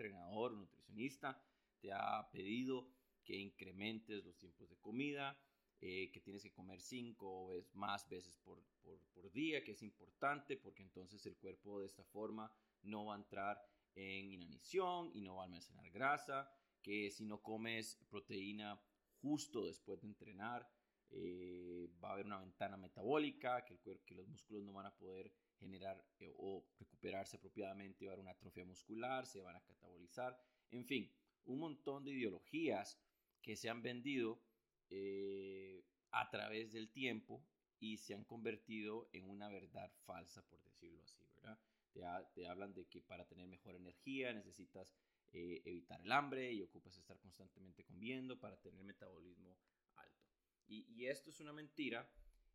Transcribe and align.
entrenador 0.00 0.54
nutricionista 0.54 1.38
te 1.80 1.92
ha 1.92 2.26
pedido 2.32 2.88
que 3.22 3.36
incrementes 3.36 4.24
los 4.24 4.38
tiempos 4.38 4.70
de 4.70 4.78
comida, 4.78 5.38
eh, 5.80 6.10
que 6.10 6.20
tienes 6.20 6.42
que 6.42 6.52
comer 6.52 6.80
cinco 6.80 7.26
o 7.28 7.64
más 7.74 8.08
veces 8.08 8.34
por, 8.38 8.62
por, 8.82 8.98
por 9.12 9.30
día, 9.30 9.62
que 9.62 9.72
es 9.72 9.82
importante 9.82 10.56
porque 10.56 10.82
entonces 10.82 11.24
el 11.26 11.36
cuerpo 11.36 11.80
de 11.80 11.86
esta 11.86 12.04
forma 12.04 12.50
no 12.82 13.06
va 13.06 13.14
a 13.14 13.18
entrar 13.18 13.62
en 13.94 14.32
inanición 14.32 15.10
y 15.14 15.20
no 15.20 15.36
va 15.36 15.42
a 15.42 15.46
almacenar 15.46 15.90
grasa 15.90 16.50
que 16.82 17.10
si 17.10 17.26
no 17.26 17.42
comes 17.42 17.96
proteína 18.08 18.80
justo 19.20 19.66
después 19.66 20.00
de 20.00 20.08
entrenar, 20.08 20.66
eh, 21.10 21.90
va 22.02 22.10
a 22.10 22.12
haber 22.12 22.26
una 22.26 22.38
ventana 22.38 22.76
metabólica, 22.78 23.64
que, 23.64 23.74
el 23.74 23.80
cuerpo, 23.80 24.04
que 24.06 24.14
los 24.14 24.28
músculos 24.28 24.62
no 24.64 24.72
van 24.72 24.86
a 24.86 24.96
poder 24.96 25.30
generar 25.60 26.04
eh, 26.18 26.32
o 26.36 26.64
recuperarse 26.78 27.36
apropiadamente, 27.36 28.06
va 28.06 28.14
a 28.14 28.18
una 28.18 28.32
atrofia 28.32 28.64
muscular, 28.64 29.26
se 29.26 29.40
van 29.40 29.56
a 29.56 29.62
catabolizar, 29.62 30.36
en 30.70 30.84
fin, 30.84 31.12
un 31.44 31.58
montón 31.58 32.04
de 32.04 32.12
ideologías 32.12 32.98
que 33.42 33.56
se 33.56 33.70
han 33.70 33.82
vendido 33.82 34.40
eh, 34.88 35.84
a 36.10 36.28
través 36.30 36.72
del 36.72 36.90
tiempo 36.90 37.44
y 37.78 37.96
se 37.98 38.14
han 38.14 38.24
convertido 38.24 39.08
en 39.12 39.28
una 39.28 39.48
verdad 39.48 39.90
falsa, 40.04 40.42
por 40.48 40.62
decirlo 40.64 41.02
así, 41.02 41.24
¿verdad? 41.36 41.58
Te, 41.92 42.02
te 42.34 42.46
hablan 42.46 42.74
de 42.74 42.86
que 42.86 43.00
para 43.00 43.26
tener 43.26 43.46
mejor 43.46 43.74
energía 43.76 44.32
necesitas 44.32 44.94
eh, 45.32 45.62
evitar 45.64 46.00
el 46.00 46.10
hambre 46.10 46.52
y 46.52 46.60
ocupas 46.60 46.96
estar 46.98 47.16
constantemente 47.20 47.84
comiendo 47.84 48.40
para 48.40 48.60
tener 48.60 48.82
metabolismo 48.82 49.56
alto. 49.94 50.26
Y, 50.66 51.06
esto 51.06 51.30
es 51.30 51.38
una 51.38 51.52
mentira 51.52 52.10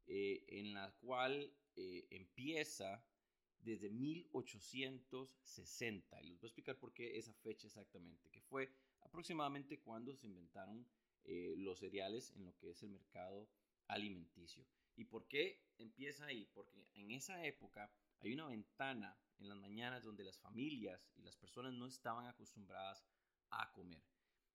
eh, 0.08 0.44
en 0.48 0.74
la 0.74 0.92
cual 1.02 1.54
eh, 1.76 2.08
empieza 2.10 3.06
desde 3.60 3.90
1860. 3.90 6.22
Y 6.22 6.30
les 6.30 6.40
voy 6.40 6.48
a 6.48 6.50
explicar 6.50 6.78
por 6.78 6.94
qué 6.94 7.18
esa 7.18 7.34
fecha 7.34 7.68
exactamente, 7.68 8.30
que 8.30 8.40
fue 8.42 8.72
aproximadamente 9.02 9.80
cuando 9.80 10.16
se 10.16 10.28
inventaron 10.28 10.88
los 11.58 11.80
cereales 11.80 12.32
en 12.36 12.46
lo 12.46 12.56
que 12.56 12.70
es 12.70 12.84
el 12.84 12.92
mercado 12.92 13.50
alimenticio. 13.88 14.66
¿Y 14.96 15.06
por 15.06 15.28
qué 15.28 15.62
empieza 15.78 16.26
ahí? 16.26 16.46
Porque 16.54 16.88
en 16.94 17.12
esa 17.12 17.44
época 17.46 17.92
hay 18.22 18.34
una 18.34 18.48
ventana 18.48 19.18
en 19.40 19.50
las 19.50 19.58
mañanas 19.58 20.04
donde 20.04 20.24
las 20.24 20.40
familias 20.40 21.10
y 21.16 21.24
las 21.24 21.36
personas 21.36 21.74
no 21.74 21.86
estaban 21.86 22.28
acostumbradas 22.28 23.06
a 23.50 23.72
comer. 23.74 24.04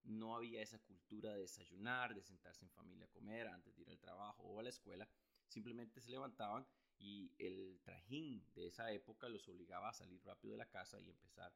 No 0.03 0.35
había 0.35 0.61
esa 0.61 0.79
cultura 0.79 1.33
de 1.33 1.41
desayunar, 1.41 2.15
de 2.15 2.23
sentarse 2.23 2.65
en 2.65 2.71
familia 2.71 3.05
a 3.05 3.11
comer 3.11 3.47
antes 3.47 3.75
de 3.75 3.83
ir 3.83 3.89
al 3.89 3.99
trabajo 3.99 4.43
o 4.43 4.59
a 4.59 4.63
la 4.63 4.69
escuela. 4.69 5.07
Simplemente 5.51 5.99
se 5.99 6.09
levantaban 6.09 6.65
y 6.97 7.33
el 7.37 7.81
trajín 7.83 8.41
de 8.53 8.67
esa 8.67 8.89
época 8.93 9.27
los 9.27 9.45
obligaba 9.49 9.89
a 9.89 9.93
salir 9.93 10.23
rápido 10.23 10.53
de 10.53 10.59
la 10.59 10.69
casa 10.69 10.97
y 11.01 11.09
empezar 11.09 11.53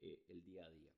eh, 0.00 0.22
el 0.28 0.44
día 0.44 0.66
a 0.66 0.70
día. 0.70 0.92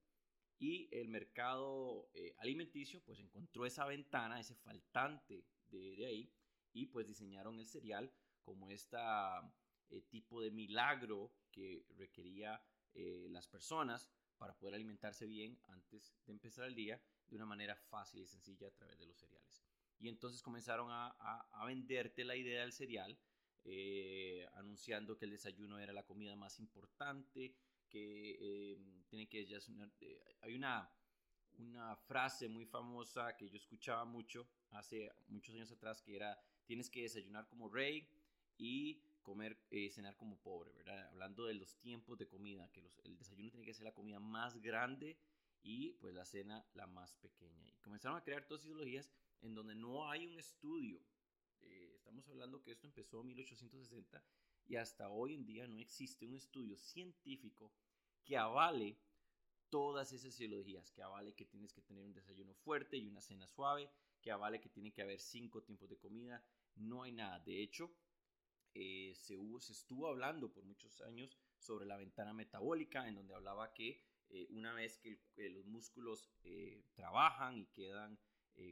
Y 0.58 0.88
el 0.90 1.08
mercado 1.08 2.10
eh, 2.12 2.34
alimenticio 2.38 3.04
pues 3.04 3.20
encontró 3.20 3.66
esa 3.66 3.86
ventana, 3.86 4.40
ese 4.40 4.56
faltante 4.56 5.44
de, 5.68 6.04
ahí 6.04 6.34
y 6.72 6.86
pues 6.86 7.06
diseñaron 7.06 7.60
el 7.60 7.68
cereal 7.68 8.12
como 8.42 8.68
esta 8.68 9.48
eh, 9.88 10.02
tipo 10.10 10.42
de 10.42 10.50
milagro 10.50 11.32
que 11.52 11.86
requería 11.96 12.60
las 12.92 13.46
personas 13.46 14.10
para 14.36 14.58
poder 14.58 14.74
alimentarse 14.74 15.24
bien 15.24 15.56
antes 15.68 16.12
de 16.26 16.32
empezar 16.32 16.64
el 16.66 16.74
día 16.74 17.00
de 17.28 17.36
una 17.36 17.46
manera 17.46 17.76
fácil 17.76 18.22
y 18.22 18.26
sencilla 18.26 18.66
a 18.66 18.72
través 18.72 18.98
de 18.98 19.06
los 19.06 19.16
cereales. 19.16 19.69
Y 20.00 20.08
entonces 20.08 20.42
comenzaron 20.42 20.90
a, 20.90 21.08
a, 21.08 21.64
venderte 21.66 22.24
la 22.24 22.34
idea 22.34 22.62
del 22.62 22.72
cereal, 22.72 23.18
eh, 23.64 24.46
anunciando 24.54 25.16
que 25.16 25.26
el 25.26 25.32
desayuno 25.32 25.78
era 25.78 25.92
la 25.92 26.04
comida 26.04 26.34
más 26.34 26.58
importante, 26.58 27.54
que 27.88 28.78
tiene 29.08 29.28
que 29.28 29.44
ya 29.46 29.58
hay 30.42 30.54
una 30.54 30.90
una 31.58 31.96
frase 31.96 32.48
muy 32.48 32.64
famosa 32.64 33.36
que 33.36 33.48
yo 33.48 33.56
escuchaba 33.56 34.04
mucho 34.04 34.48
hace 34.70 35.10
muchos 35.28 35.54
años 35.54 35.70
atrás 35.70 36.00
que 36.00 36.16
era 36.16 36.40
tienes 36.64 36.88
que 36.88 37.02
desayunar 37.02 37.46
como 37.48 37.68
rey 37.68 38.08
y 38.56 39.02
comer, 39.22 39.58
eh, 39.70 39.90
cenar 39.90 40.16
como 40.16 40.38
pobre, 40.38 40.72
¿verdad? 40.72 41.08
Hablando 41.08 41.44
de 41.46 41.54
los 41.54 41.76
tiempos 41.76 42.18
de 42.18 42.26
comida, 42.26 42.70
que 42.72 42.80
el 43.04 43.16
desayuno 43.16 43.50
tiene 43.50 43.66
que 43.66 43.74
ser 43.74 43.84
la 43.84 43.92
comida 43.92 44.20
más 44.20 44.60
grande 44.60 45.18
y 45.62 45.94
pues 45.94 46.14
la 46.14 46.24
cena 46.24 46.64
la 46.74 46.86
más 46.86 47.14
pequeña. 47.14 47.70
Y 47.70 47.80
comenzaron 47.80 48.16
a 48.16 48.22
crear 48.22 48.46
todas 48.46 48.64
ideologías 48.64 49.10
en 49.42 49.54
donde 49.54 49.74
no 49.74 50.08
hay 50.08 50.26
un 50.26 50.38
estudio. 50.38 51.00
Eh, 51.62 51.92
estamos 51.94 52.28
hablando 52.28 52.62
que 52.62 52.72
esto 52.72 52.86
empezó 52.86 53.20
en 53.20 53.28
1860 53.28 54.24
y 54.66 54.76
hasta 54.76 55.08
hoy 55.08 55.34
en 55.34 55.46
día 55.46 55.66
no 55.66 55.80
existe 55.80 56.26
un 56.26 56.34
estudio 56.34 56.76
científico 56.76 57.72
que 58.24 58.36
avale 58.36 58.98
todas 59.68 60.12
esas 60.12 60.38
ideologías, 60.40 60.90
que 60.90 61.02
avale 61.02 61.34
que 61.34 61.44
tienes 61.44 61.72
que 61.72 61.82
tener 61.82 62.02
un 62.02 62.12
desayuno 62.12 62.54
fuerte 62.54 62.96
y 62.96 63.06
una 63.06 63.20
cena 63.20 63.46
suave, 63.46 63.90
que 64.20 64.30
avale 64.30 64.60
que 64.60 64.68
tiene 64.68 64.92
que 64.92 65.02
haber 65.02 65.20
cinco 65.20 65.62
tiempos 65.62 65.88
de 65.88 65.98
comida. 65.98 66.44
No 66.76 67.02
hay 67.02 67.12
nada. 67.12 67.38
De 67.40 67.62
hecho, 67.62 67.90
eh, 68.74 69.14
se, 69.14 69.36
se, 69.60 69.72
estuvo 69.72 70.08
hablando 70.08 70.52
por 70.52 70.64
muchos 70.64 71.00
años 71.02 71.36
sobre 71.58 71.86
la 71.86 71.96
ventana 71.96 72.32
metabólica, 72.32 73.08
en 73.08 73.14
donde 73.14 73.34
hablaba 73.34 73.72
que 73.72 74.02
eh, 74.28 74.46
una 74.50 74.74
vez 74.74 74.98
que 74.98 75.20
los 75.50 75.66
músculos 75.66 76.30
trabajan 76.94 77.58
y 77.58 77.66
quedan 77.66 78.18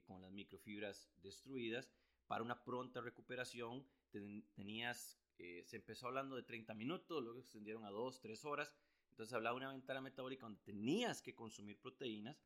con 0.06 0.22
las 0.22 0.32
microfibras 0.32 1.10
destruidas, 1.22 1.90
para 2.26 2.42
una 2.42 2.62
pronta 2.62 3.00
recuperación 3.00 3.86
tenías, 4.10 5.18
se 5.36 5.76
empezó 5.76 6.08
hablando 6.08 6.36
de 6.36 6.42
30 6.42 6.74
minutos, 6.74 7.22
luego 7.22 7.40
extendieron 7.40 7.84
a 7.84 7.90
2, 7.90 8.20
3 8.20 8.44
horas, 8.44 8.74
entonces 9.10 9.32
hablaba 9.32 9.58
de 9.58 9.64
una 9.64 9.72
ventana 9.72 10.00
metabólica 10.00 10.46
donde 10.46 10.62
tenías 10.62 11.22
que 11.22 11.34
consumir 11.34 11.80
proteínas 11.80 12.44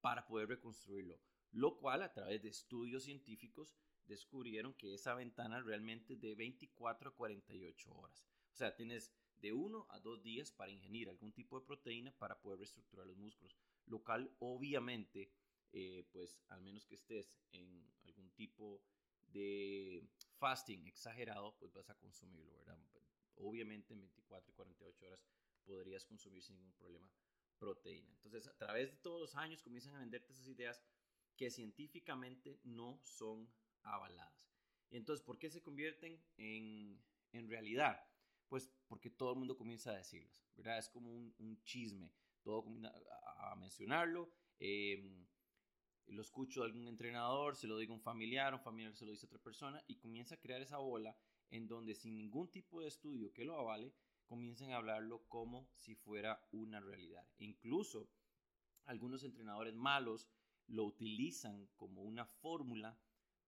para 0.00 0.26
poder 0.26 0.48
reconstruirlo, 0.48 1.20
lo 1.52 1.76
cual 1.78 2.02
a 2.02 2.12
través 2.12 2.42
de 2.42 2.48
estudios 2.48 3.04
científicos 3.04 3.76
descubrieron 4.06 4.74
que 4.74 4.94
esa 4.94 5.14
ventana 5.14 5.60
realmente 5.60 6.14
es 6.14 6.20
de 6.20 6.34
24 6.34 7.10
a 7.10 7.14
48 7.14 7.94
horas. 7.94 8.24
O 8.52 8.56
sea, 8.56 8.74
tienes 8.74 9.12
de 9.36 9.52
1 9.52 9.86
a 9.90 10.00
2 10.00 10.22
días 10.22 10.52
para 10.52 10.72
ingerir 10.72 11.08
algún 11.08 11.32
tipo 11.32 11.58
de 11.58 11.66
proteína 11.66 12.12
para 12.18 12.40
poder 12.40 12.58
reestructurar 12.58 13.06
los 13.06 13.16
músculos, 13.16 13.56
lo 13.86 14.02
cual 14.02 14.34
obviamente, 14.38 15.32
eh, 15.72 16.04
pues 16.12 16.40
al 16.48 16.62
menos 16.62 16.86
que 16.86 16.94
estés 16.94 17.38
en 17.52 17.92
algún 18.02 18.30
tipo 18.30 18.82
de 19.32 20.08
fasting 20.38 20.86
exagerado, 20.86 21.56
pues 21.58 21.72
vas 21.72 21.88
a 21.90 21.94
consumirlo, 21.96 22.56
¿verdad? 22.58 22.78
Obviamente 23.36 23.94
en 23.94 24.00
24 24.00 24.50
y 24.50 24.54
48 24.54 25.06
horas 25.06 25.24
podrías 25.64 26.04
consumir 26.04 26.42
sin 26.42 26.56
ningún 26.56 26.74
problema 26.74 27.10
proteína. 27.58 28.10
Entonces, 28.14 28.46
a 28.46 28.56
través 28.56 28.90
de 28.90 28.96
todos 28.98 29.20
los 29.20 29.36
años 29.36 29.62
comienzan 29.62 29.94
a 29.94 30.00
venderte 30.00 30.32
esas 30.32 30.48
ideas 30.48 30.82
que 31.36 31.50
científicamente 31.50 32.58
no 32.64 33.00
son 33.04 33.48
avaladas. 33.82 34.50
Y 34.90 34.96
entonces, 34.96 35.24
¿por 35.24 35.38
qué 35.38 35.50
se 35.50 35.62
convierten 35.62 36.20
en, 36.36 37.00
en 37.32 37.48
realidad? 37.48 38.04
Pues 38.48 38.68
porque 38.88 39.10
todo 39.10 39.32
el 39.32 39.38
mundo 39.38 39.56
comienza 39.56 39.90
a 39.90 39.96
decirlas, 39.96 40.44
¿verdad? 40.56 40.78
Es 40.78 40.88
como 40.88 41.14
un, 41.14 41.62
chisme, 41.62 42.12
todo 42.42 42.64
comienza 42.64 42.92
a, 43.36 43.54
mencionarlo. 43.56 44.32
Em, 44.58 45.26
lo 46.06 46.22
escucho 46.22 46.60
de 46.60 46.66
algún 46.66 46.88
entrenador, 46.88 47.56
se 47.56 47.66
lo 47.66 47.78
digo 47.78 47.92
a 47.92 47.96
un 47.96 48.02
familiar, 48.02 48.54
un 48.54 48.60
familiar 48.60 48.94
se 48.94 49.04
lo 49.04 49.12
dice 49.12 49.26
a 49.26 49.28
otra 49.28 49.38
persona 49.38 49.82
y 49.86 49.96
comienza 49.96 50.34
a 50.34 50.40
crear 50.40 50.60
esa 50.60 50.78
bola 50.78 51.16
en 51.50 51.66
donde 51.66 51.94
sin 51.94 52.16
ningún 52.16 52.50
tipo 52.50 52.80
de 52.80 52.88
estudio 52.88 53.32
que 53.32 53.44
lo 53.44 53.58
avale, 53.58 53.92
comienzan 54.26 54.70
a 54.70 54.76
hablarlo 54.76 55.26
como 55.28 55.68
si 55.76 55.96
fuera 55.96 56.46
una 56.52 56.80
realidad. 56.80 57.26
Incluso 57.38 58.08
algunos 58.84 59.24
entrenadores 59.24 59.74
malos 59.74 60.28
lo 60.68 60.84
utilizan 60.84 61.68
como 61.76 62.02
una 62.02 62.26
fórmula 62.26 62.96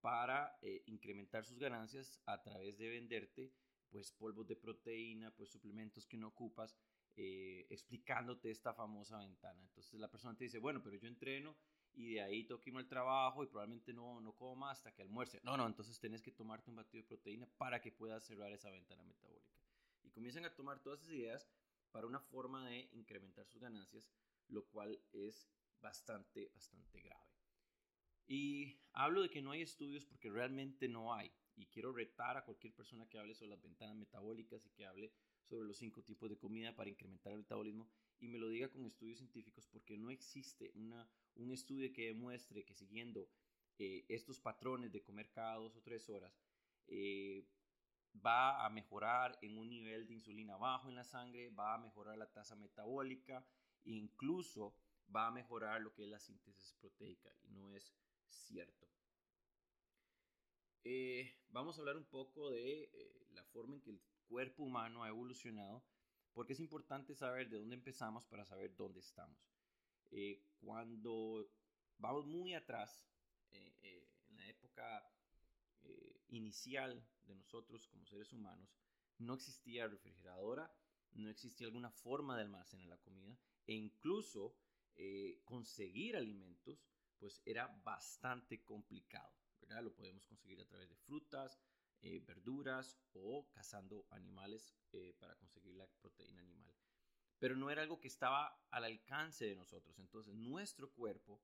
para 0.00 0.58
eh, 0.62 0.82
incrementar 0.86 1.44
sus 1.44 1.58
ganancias 1.58 2.20
a 2.26 2.42
través 2.42 2.78
de 2.78 2.88
venderte 2.88 3.54
pues 3.90 4.10
polvos 4.10 4.48
de 4.48 4.56
proteína, 4.56 5.30
pues 5.36 5.50
suplementos 5.50 6.06
que 6.06 6.16
no 6.16 6.28
ocupas, 6.28 6.76
eh, 7.16 7.66
explicándote 7.70 8.50
esta 8.50 8.72
famosa 8.72 9.18
ventana. 9.18 9.60
Entonces 9.62 10.00
la 10.00 10.10
persona 10.10 10.36
te 10.36 10.44
dice, 10.44 10.58
bueno, 10.58 10.82
pero 10.82 10.96
yo 10.96 11.08
entreno 11.08 11.56
y 11.94 12.14
de 12.14 12.22
ahí 12.22 12.44
toco 12.44 12.78
al 12.78 12.88
trabajo 12.88 13.44
y 13.44 13.48
probablemente 13.48 13.92
no, 13.92 14.20
no 14.20 14.32
como 14.32 14.66
hasta 14.66 14.94
que 14.94 15.02
almuerce. 15.02 15.40
No, 15.42 15.56
no, 15.56 15.66
entonces 15.66 15.98
tienes 15.98 16.22
que 16.22 16.32
tomarte 16.32 16.70
un 16.70 16.76
batido 16.76 17.02
de 17.02 17.08
proteína 17.08 17.46
para 17.58 17.80
que 17.80 17.92
puedas 17.92 18.24
cerrar 18.24 18.52
esa 18.52 18.70
ventana 18.70 19.02
metabólica. 19.04 19.52
Y 20.02 20.10
comienzan 20.10 20.44
a 20.44 20.54
tomar 20.54 20.82
todas 20.82 21.00
esas 21.02 21.14
ideas 21.14 21.48
para 21.90 22.06
una 22.06 22.20
forma 22.20 22.68
de 22.68 22.88
incrementar 22.92 23.46
sus 23.46 23.60
ganancias, 23.60 24.10
lo 24.48 24.64
cual 24.66 24.98
es 25.12 25.48
bastante, 25.80 26.48
bastante 26.54 27.00
grave. 27.00 27.30
Y 28.26 28.80
hablo 28.92 29.22
de 29.22 29.28
que 29.28 29.42
no 29.42 29.50
hay 29.50 29.62
estudios 29.62 30.06
porque 30.06 30.30
realmente 30.30 30.88
no 30.88 31.14
hay. 31.14 31.30
Y 31.56 31.66
quiero 31.66 31.92
retar 31.92 32.36
a 32.38 32.44
cualquier 32.44 32.72
persona 32.74 33.06
que 33.08 33.18
hable 33.18 33.34
sobre 33.34 33.50
las 33.50 33.62
ventanas 33.62 33.96
metabólicas 33.96 34.64
y 34.64 34.70
que 34.70 34.86
hable 34.86 35.12
sobre 35.42 35.66
los 35.66 35.76
cinco 35.76 36.02
tipos 36.02 36.30
de 36.30 36.38
comida 36.38 36.74
para 36.74 36.90
incrementar 36.90 37.32
el 37.32 37.40
metabolismo 37.40 37.88
y 38.20 38.28
me 38.28 38.38
lo 38.38 38.48
diga 38.48 38.68
con 38.68 38.86
estudios 38.86 39.18
científicos 39.18 39.66
porque 39.66 39.98
no 39.98 40.10
existe 40.10 40.70
una, 40.74 41.08
un 41.34 41.52
estudio 41.52 41.92
que 41.92 42.06
demuestre 42.06 42.64
que 42.64 42.74
siguiendo 42.74 43.28
eh, 43.78 44.04
estos 44.08 44.40
patrones 44.40 44.92
de 44.92 45.02
comer 45.02 45.30
cada 45.30 45.56
dos 45.56 45.74
o 45.76 45.82
tres 45.82 46.08
horas, 46.08 46.32
eh, 46.86 47.44
va 48.24 48.64
a 48.64 48.70
mejorar 48.70 49.38
en 49.42 49.58
un 49.58 49.68
nivel 49.68 50.06
de 50.06 50.14
insulina 50.14 50.56
bajo 50.56 50.88
en 50.88 50.94
la 50.94 51.04
sangre, 51.04 51.50
va 51.50 51.74
a 51.74 51.78
mejorar 51.78 52.16
la 52.16 52.30
tasa 52.30 52.54
metabólica, 52.54 53.44
incluso 53.84 54.76
va 55.14 55.26
a 55.26 55.30
mejorar 55.32 55.80
lo 55.80 55.92
que 55.92 56.04
es 56.04 56.08
la 56.08 56.20
síntesis 56.20 56.74
proteica, 56.74 57.34
y 57.42 57.50
no 57.50 57.72
es 57.72 57.92
cierto. 58.28 58.88
Eh, 60.84 61.34
vamos 61.48 61.76
a 61.76 61.80
hablar 61.80 61.96
un 61.96 62.04
poco 62.04 62.50
de 62.50 62.90
la 63.30 63.44
forma 63.44 63.74
en 63.74 63.82
que 63.82 63.90
el 63.90 64.00
cuerpo 64.22 64.62
humano 64.62 65.04
ha 65.04 65.08
evolucionado, 65.08 65.82
porque 66.32 66.54
es 66.54 66.60
importante 66.60 67.14
saber 67.14 67.48
de 67.48 67.58
dónde 67.58 67.74
empezamos 67.74 68.26
para 68.26 68.44
saber 68.44 68.74
dónde 68.76 69.00
estamos. 69.00 69.38
cuando 70.60 71.48
vamos 71.98 72.26
muy 72.26 72.54
atrás, 72.54 73.04
eh, 73.50 73.74
eh, 73.82 74.08
en 74.28 74.36
la 74.36 74.46
época 74.48 75.02
eh, 75.82 76.20
inicial 76.28 77.06
de 77.26 77.34
nosotros 77.34 77.86
como 77.88 78.06
seres 78.06 78.32
humanos, 78.32 78.68
no 79.18 79.34
existía 79.34 79.86
refrigeradora, 79.86 80.74
no 81.12 81.28
existía 81.30 81.66
alguna 81.66 81.90
forma 81.90 82.36
de 82.36 82.42
almacenar 82.42 82.86
la 82.86 82.98
comida 82.98 83.38
e 83.66 83.74
incluso 83.74 84.56
conseguir 85.44 86.16
alimentos 86.16 86.86
pues 87.18 87.40
era 87.46 87.66
bastante 87.82 88.62
complicado, 88.62 89.32
¿verdad? 89.60 89.82
Lo 89.82 89.94
podemos 89.94 90.26
conseguir 90.26 90.60
a 90.60 90.66
través 90.66 90.88
de 90.90 90.96
frutas, 90.96 91.58
verduras 92.26 92.98
o 93.12 93.48
cazando 93.50 94.06
animales 94.10 94.74
para 95.18 95.34
conseguir 95.36 95.74
la 95.74 95.86
proteína 96.00 96.40
animal. 96.40 96.74
Pero 97.38 97.56
no 97.56 97.70
era 97.70 97.82
algo 97.82 98.00
que 98.00 98.08
estaba 98.08 98.60
al 98.70 98.84
alcance 98.84 99.44
de 99.44 99.56
nosotros. 99.56 99.98
Entonces 99.98 100.34
nuestro 100.34 100.90
cuerpo 100.90 101.40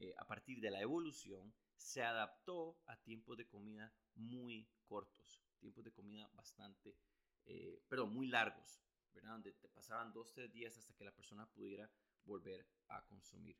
eh, 0.00 0.14
a 0.16 0.24
partir 0.24 0.60
de 0.60 0.70
la 0.70 0.80
evolución, 0.80 1.52
se 1.76 2.04
adaptó 2.04 2.78
a 2.86 2.96
tiempos 3.02 3.36
de 3.36 3.48
comida 3.48 3.92
muy 4.14 4.68
cortos, 4.86 5.42
tiempos 5.58 5.84
de 5.84 5.90
comida 5.90 6.28
bastante, 6.34 6.96
eh, 7.46 7.82
perdón, 7.88 8.14
muy 8.14 8.28
largos, 8.28 8.80
¿verdad? 9.12 9.32
Donde 9.32 9.52
te 9.54 9.68
pasaban 9.68 10.12
dos, 10.12 10.32
tres 10.32 10.52
días 10.52 10.76
hasta 10.76 10.94
que 10.94 11.04
la 11.04 11.14
persona 11.14 11.46
pudiera 11.50 11.90
volver 12.24 12.64
a 12.88 13.04
consumir. 13.06 13.56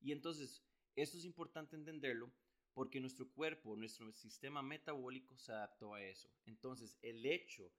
Y 0.00 0.10
entonces, 0.10 0.64
esto 0.96 1.16
es 1.16 1.24
importante 1.24 1.76
entenderlo 1.76 2.32
porque 2.74 3.00
nuestro 3.00 3.28
cuerpo, 3.30 3.76
nuestro 3.76 4.12
sistema 4.12 4.62
metabólico 4.62 5.36
se 5.36 5.52
adaptó 5.52 5.94
a 5.94 6.02
eso. 6.02 6.30
Entonces, 6.46 6.96
el 7.02 7.26
hecho 7.26 7.72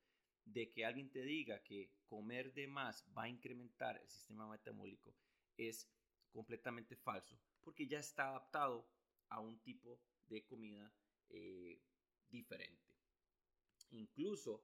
de 0.46 0.72
que 0.72 0.86
alguien 0.86 1.10
te 1.10 1.22
diga 1.22 1.64
que 1.64 1.92
comer 2.08 2.54
de 2.54 2.68
más 2.68 3.06
va 3.18 3.24
a 3.24 3.30
incrementar 3.30 3.98
el 3.98 4.10
sistema 4.10 4.50
metabólico 4.50 5.16
es 5.58 5.88
completamente 6.32 6.96
falso 6.96 7.40
porque 7.62 7.88
ya 7.88 8.00
está 8.00 8.30
adaptado 8.30 8.88
a 9.30 9.40
un 9.40 9.60
tipo 9.60 10.02
de 10.28 10.44
comida 10.44 10.92
eh, 11.30 11.80
diferente. 12.30 12.96
Incluso 13.92 14.64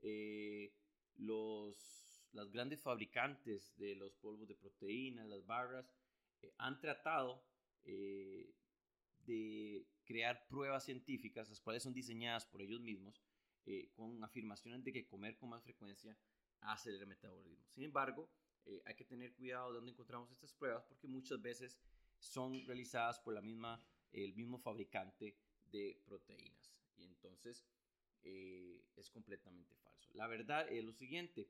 eh, 0.00 0.74
los, 1.16 2.26
las 2.32 2.50
grandes 2.50 2.82
fabricantes 2.82 3.74
de 3.76 3.94
los 3.94 4.14
polvos 4.16 4.48
de 4.48 4.54
proteína, 4.54 5.24
las 5.24 5.46
barras, 5.46 5.94
eh, 6.42 6.52
han 6.58 6.78
tratado 6.80 7.42
de 9.26 9.86
crear 10.04 10.46
pruebas 10.48 10.84
científicas, 10.84 11.48
las 11.48 11.60
cuales 11.60 11.82
son 11.82 11.92
diseñadas 11.92 12.46
por 12.46 12.62
ellos 12.62 12.80
mismos, 12.80 13.22
con 13.92 14.22
afirmaciones 14.24 14.82
de 14.82 14.92
que 14.92 15.06
comer 15.06 15.36
con 15.36 15.50
más 15.50 15.62
frecuencia 15.62 16.16
acelera 16.60 17.04
el 17.04 17.08
metabolismo. 17.08 17.64
Sin 17.70 17.84
embargo, 17.84 18.28
hay 18.84 18.94
que 18.94 19.04
tener 19.04 19.32
cuidado 19.34 19.70
de 19.70 19.76
dónde 19.76 19.92
encontramos 19.92 20.30
estas 20.30 20.52
pruebas 20.52 20.84
porque 20.84 21.06
muchas 21.06 21.40
veces 21.40 21.78
son 22.18 22.64
realizadas 22.66 23.18
por 23.20 23.34
la 23.34 23.40
misma, 23.40 23.84
el 24.12 24.34
mismo 24.34 24.58
fabricante 24.58 25.36
de 25.70 26.00
proteínas. 26.04 26.74
Y 26.96 27.04
entonces 27.04 27.66
eh, 28.22 28.84
es 28.96 29.10
completamente 29.10 29.74
falso. 29.76 30.10
La 30.14 30.26
verdad 30.26 30.70
es 30.70 30.84
lo 30.84 30.92
siguiente, 30.92 31.48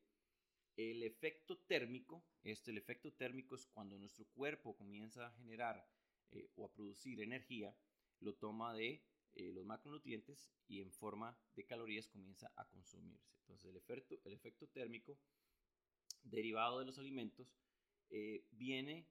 el 0.77 1.03
efecto 1.03 1.59
térmico, 1.59 2.25
este, 2.43 2.71
el 2.71 2.79
efecto 2.79 3.13
térmico 3.13 3.55
es 3.55 3.67
cuando 3.67 3.99
nuestro 3.99 4.25
cuerpo 4.29 4.75
comienza 4.75 5.27
a 5.27 5.33
generar 5.33 5.87
eh, 6.33 6.51
o 6.57 6.67
a 6.67 6.73
producir 6.73 7.21
energía, 7.21 7.75
lo 8.21 8.35
toma 8.35 8.75
de 8.75 9.05
eh, 9.35 9.53
los 9.53 9.65
macronutrientes 9.65 10.51
y 10.69 10.81
en 10.81 10.93
forma 10.93 11.39
de 11.55 11.65
calorías 11.65 12.09
comienza 12.09 12.53
a 12.57 12.69
consumirse. 12.69 13.33
Entonces 13.41 13.71
el 13.71 13.77
efecto, 13.77 14.15
el 14.25 14.33
efecto 14.33 14.69
térmico 14.69 15.19
derivado 16.25 16.79
de 16.79 16.85
los 16.87 16.99
alimentos 16.99 17.57
viene 18.51 19.09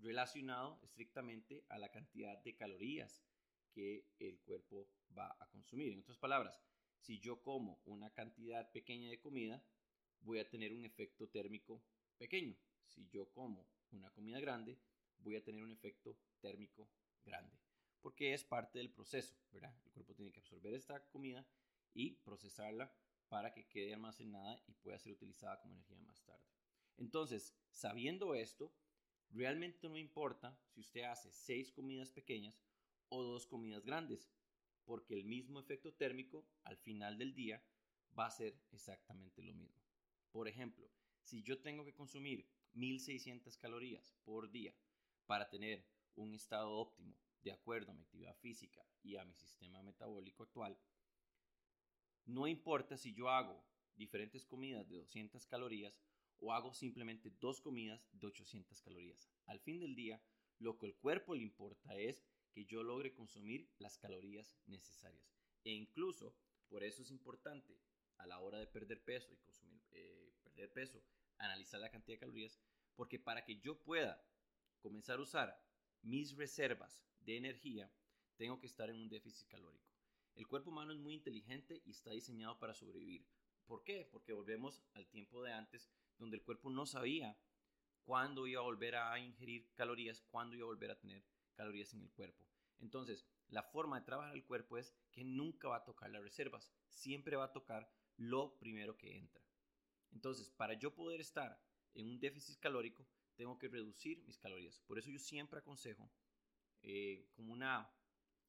relacionado 0.00 0.80
estrictamente 0.82 1.64
a 1.68 1.78
la 1.78 1.90
cantidad 1.90 2.36
de 2.42 2.56
calorías 2.56 3.22
que 3.72 4.06
el 4.18 4.40
cuerpo 4.40 4.88
va 5.16 5.36
a 5.38 5.48
consumir. 5.50 5.92
En 5.92 6.00
otras 6.00 6.18
palabras, 6.18 6.60
si 6.98 7.18
yo 7.18 7.42
como 7.42 7.80
una 7.84 8.10
cantidad 8.12 8.70
pequeña 8.72 9.10
de 9.10 9.20
comida, 9.20 9.64
voy 10.20 10.38
a 10.38 10.48
tener 10.48 10.72
un 10.72 10.84
efecto 10.84 11.28
térmico 11.28 11.82
pequeño. 12.18 12.56
Si 12.84 13.08
yo 13.08 13.30
como 13.32 13.66
una 13.90 14.10
comida 14.10 14.40
grande, 14.40 14.78
voy 15.22 15.36
a 15.36 15.42
tener 15.42 15.62
un 15.62 15.70
efecto 15.70 16.16
térmico 16.40 16.88
grande. 17.24 17.58
Porque 18.00 18.32
es 18.34 18.44
parte 18.44 18.78
del 18.78 18.90
proceso, 18.90 19.34
¿verdad? 19.52 19.74
El 19.84 19.92
cuerpo 19.92 20.14
tiene 20.14 20.32
que 20.32 20.40
absorber 20.40 20.74
esta 20.74 21.04
comida 21.08 21.46
y 21.92 22.16
procesarla 22.16 22.94
para 23.28 23.52
que 23.52 23.68
quede 23.68 23.94
almacenada 23.94 24.62
y 24.66 24.72
pueda 24.72 24.98
ser 24.98 25.12
utilizada 25.12 25.60
como 25.60 25.74
energía 25.74 25.98
más 26.00 26.22
tarde. 26.24 26.44
Entonces, 26.96 27.54
sabiendo 27.70 28.34
esto, 28.34 28.74
Realmente 29.32 29.88
no 29.88 29.96
importa 29.96 30.58
si 30.66 30.80
usted 30.80 31.02
hace 31.02 31.30
seis 31.30 31.70
comidas 31.70 32.10
pequeñas 32.10 32.64
o 33.08 33.22
dos 33.22 33.46
comidas 33.46 33.84
grandes, 33.84 34.28
porque 34.84 35.14
el 35.14 35.24
mismo 35.24 35.60
efecto 35.60 35.94
térmico 35.94 36.44
al 36.64 36.76
final 36.76 37.16
del 37.16 37.32
día 37.32 37.62
va 38.18 38.26
a 38.26 38.32
ser 38.32 38.60
exactamente 38.72 39.42
lo 39.42 39.54
mismo. 39.54 39.84
Por 40.32 40.48
ejemplo, 40.48 40.90
si 41.22 41.44
yo 41.44 41.60
tengo 41.60 41.84
que 41.84 41.94
consumir 41.94 42.44
1600 42.72 43.56
calorías 43.56 44.12
por 44.24 44.50
día 44.50 44.74
para 45.26 45.48
tener 45.48 45.84
un 46.16 46.34
estado 46.34 46.70
óptimo 46.70 47.16
de 47.42 47.52
acuerdo 47.52 47.90
a 47.90 47.94
mi 47.94 48.02
actividad 48.02 48.36
física 48.36 48.84
y 49.02 49.16
a 49.16 49.24
mi 49.24 49.34
sistema 49.34 49.82
metabólico 49.82 50.42
actual, 50.42 50.78
no 52.26 52.46
importa 52.46 52.96
si 52.96 53.14
yo 53.14 53.30
hago 53.30 53.64
diferentes 53.96 54.44
comidas 54.44 54.88
de 54.88 54.96
200 54.96 55.46
calorías 55.46 56.00
o 56.38 56.52
hago 56.52 56.72
simplemente 56.72 57.30
dos 57.40 57.60
comidas 57.60 58.08
de 58.12 58.26
800 58.26 58.80
calorías. 58.82 59.28
Al 59.46 59.60
fin 59.60 59.78
del 59.78 59.94
día, 59.94 60.22
lo 60.58 60.78
que 60.78 60.86
el 60.86 60.96
cuerpo 60.96 61.34
le 61.34 61.42
importa 61.42 61.96
es 61.96 62.24
que 62.52 62.64
yo 62.64 62.82
logre 62.82 63.12
consumir 63.12 63.70
las 63.78 63.98
calorías 63.98 64.56
necesarias. 64.66 65.36
E 65.64 65.72
incluso, 65.72 66.34
por 66.68 66.82
eso 66.82 67.02
es 67.02 67.10
importante 67.10 67.78
a 68.18 68.26
la 68.26 68.40
hora 68.40 68.58
de 68.58 68.66
perder 68.66 69.02
peso 69.02 69.32
y 69.32 69.36
consumir, 69.38 69.82
eh, 69.92 70.32
perder 70.42 70.72
peso, 70.72 71.02
analizar 71.38 71.80
la 71.80 71.90
cantidad 71.90 72.16
de 72.16 72.20
calorías, 72.20 72.58
porque 72.94 73.18
para 73.18 73.44
que 73.44 73.60
yo 73.60 73.78
pueda 73.82 74.22
comenzar 74.80 75.18
a 75.18 75.22
usar 75.22 75.62
mis 76.02 76.36
reservas 76.36 77.04
de 77.20 77.36
energía, 77.36 77.92
tengo 78.36 78.58
que 78.58 78.66
estar 78.66 78.90
en 78.90 78.96
un 78.96 79.08
déficit 79.08 79.48
calórico. 79.48 79.90
El 80.34 80.46
cuerpo 80.48 80.70
humano 80.70 80.92
es 80.92 80.98
muy 80.98 81.14
inteligente 81.14 81.82
y 81.84 81.90
está 81.90 82.10
diseñado 82.10 82.58
para 82.58 82.74
sobrevivir. 82.74 83.26
¿Por 83.66 83.84
qué? 83.84 84.08
Porque 84.10 84.32
volvemos 84.32 84.82
al 84.94 85.06
tiempo 85.06 85.42
de 85.42 85.52
antes 85.52 85.90
donde 86.18 86.36
el 86.36 86.42
cuerpo 86.42 86.70
no 86.70 86.86
sabía 86.86 87.38
cuándo 88.04 88.46
iba 88.46 88.60
a 88.60 88.64
volver 88.64 88.96
a 88.96 89.18
ingerir 89.18 89.70
calorías, 89.74 90.22
cuándo 90.30 90.56
iba 90.56 90.64
a 90.64 90.72
volver 90.72 90.90
a 90.90 90.98
tener 90.98 91.24
calorías 91.54 91.92
en 91.94 92.02
el 92.02 92.10
cuerpo. 92.10 92.44
Entonces, 92.78 93.26
la 93.48 93.62
forma 93.62 94.00
de 94.00 94.06
trabajar 94.06 94.34
el 94.34 94.44
cuerpo 94.44 94.78
es 94.78 94.94
que 95.12 95.24
nunca 95.24 95.68
va 95.68 95.76
a 95.76 95.84
tocar 95.84 96.10
las 96.10 96.22
reservas, 96.22 96.72
siempre 96.88 97.36
va 97.36 97.44
a 97.44 97.52
tocar 97.52 97.92
lo 98.16 98.56
primero 98.58 98.96
que 98.96 99.16
entra. 99.16 99.44
Entonces, 100.12 100.50
para 100.50 100.74
yo 100.74 100.94
poder 100.94 101.20
estar 101.20 101.60
en 101.94 102.06
un 102.06 102.18
déficit 102.18 102.58
calórico, 102.58 103.06
tengo 103.40 103.58
que 103.58 103.68
reducir 103.68 104.22
mis 104.26 104.36
calorías. 104.36 104.78
Por 104.80 104.98
eso 104.98 105.08
yo 105.08 105.18
siempre 105.18 105.60
aconsejo, 105.60 106.12
eh, 106.82 107.26
como 107.32 107.54
una 107.54 107.90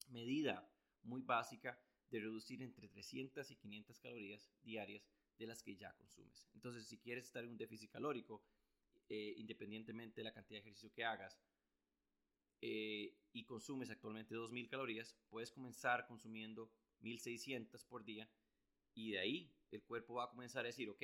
medida 0.08 0.70
muy 1.02 1.22
básica, 1.22 1.80
de 2.10 2.20
reducir 2.20 2.60
entre 2.60 2.88
300 2.88 3.50
y 3.50 3.56
500 3.56 3.98
calorías 4.00 4.52
diarias 4.62 5.08
de 5.38 5.46
las 5.46 5.62
que 5.62 5.76
ya 5.76 5.94
consumes. 5.94 6.46
Entonces, 6.52 6.86
si 6.86 6.98
quieres 6.98 7.24
estar 7.24 7.42
en 7.42 7.48
un 7.48 7.56
déficit 7.56 7.90
calórico, 7.90 8.44
eh, 9.08 9.32
independientemente 9.38 10.20
de 10.20 10.24
la 10.24 10.34
cantidad 10.34 10.58
de 10.58 10.60
ejercicio 10.60 10.92
que 10.92 11.06
hagas, 11.06 11.40
eh, 12.60 13.16
y 13.32 13.44
consumes 13.46 13.88
actualmente 13.88 14.34
2.000 14.34 14.68
calorías, 14.68 15.16
puedes 15.30 15.50
comenzar 15.50 16.06
consumiendo 16.06 16.70
1.600 17.00 17.86
por 17.86 18.04
día 18.04 18.30
y 18.92 19.12
de 19.12 19.20
ahí 19.20 19.56
el 19.70 19.82
cuerpo 19.84 20.16
va 20.16 20.24
a 20.24 20.30
comenzar 20.30 20.66
a 20.66 20.68
decir, 20.68 20.90
ok, 20.90 21.02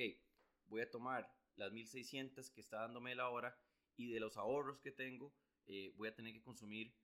voy 0.67 0.81
a 0.81 0.91
tomar 0.91 1.35
las 1.55 1.73
1.600 1.73 2.51
que 2.51 2.61
está 2.61 2.81
dándome 2.81 3.15
la 3.15 3.29
hora 3.29 3.57
y 3.99 4.07
de 4.07 4.21
los 4.21 4.37
ahorros 4.37 4.79
que 4.79 4.93
tengo 4.93 5.33
eh, 5.67 5.93
voy 5.97 6.07
a 6.07 6.15
tener 6.15 6.33
que 6.33 6.41
consumir 6.41 6.95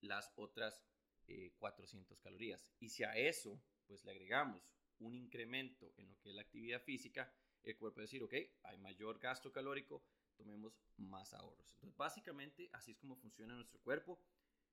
las 0.00 0.32
otras 0.36 0.80
400 1.58 2.20
calorías. 2.20 2.70
Y 2.80 2.90
si 2.90 3.02
a 3.02 3.16
eso 3.16 3.60
pues 3.86 4.04
le 4.04 4.12
agregamos 4.12 4.62
un 4.98 5.14
incremento 5.14 5.92
en 5.96 6.08
lo 6.08 6.20
que 6.20 6.28
es 6.28 6.34
la 6.34 6.42
actividad 6.42 6.82
física, 6.82 7.32
el 7.62 7.76
cuerpo 7.76 8.02
decir, 8.02 8.22
ok, 8.22 8.34
hay 8.62 8.78
mayor 8.78 9.18
gasto 9.18 9.50
calórico, 9.50 10.04
tomemos 10.36 10.78
más 10.98 11.32
ahorros. 11.32 11.72
Entonces, 11.74 11.96
básicamente, 11.96 12.68
así 12.72 12.92
es 12.92 12.98
como 12.98 13.16
funciona 13.16 13.54
nuestro 13.54 13.80
cuerpo. 13.80 14.20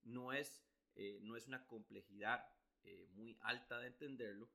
No 0.03 0.33
es 0.33 0.61
no 1.21 1.37
es 1.37 1.47
una 1.47 1.65
complejidad 1.65 2.45
muy 3.13 3.37
alta 3.41 3.79
de 3.79 3.87
entenderlo, 3.87 4.49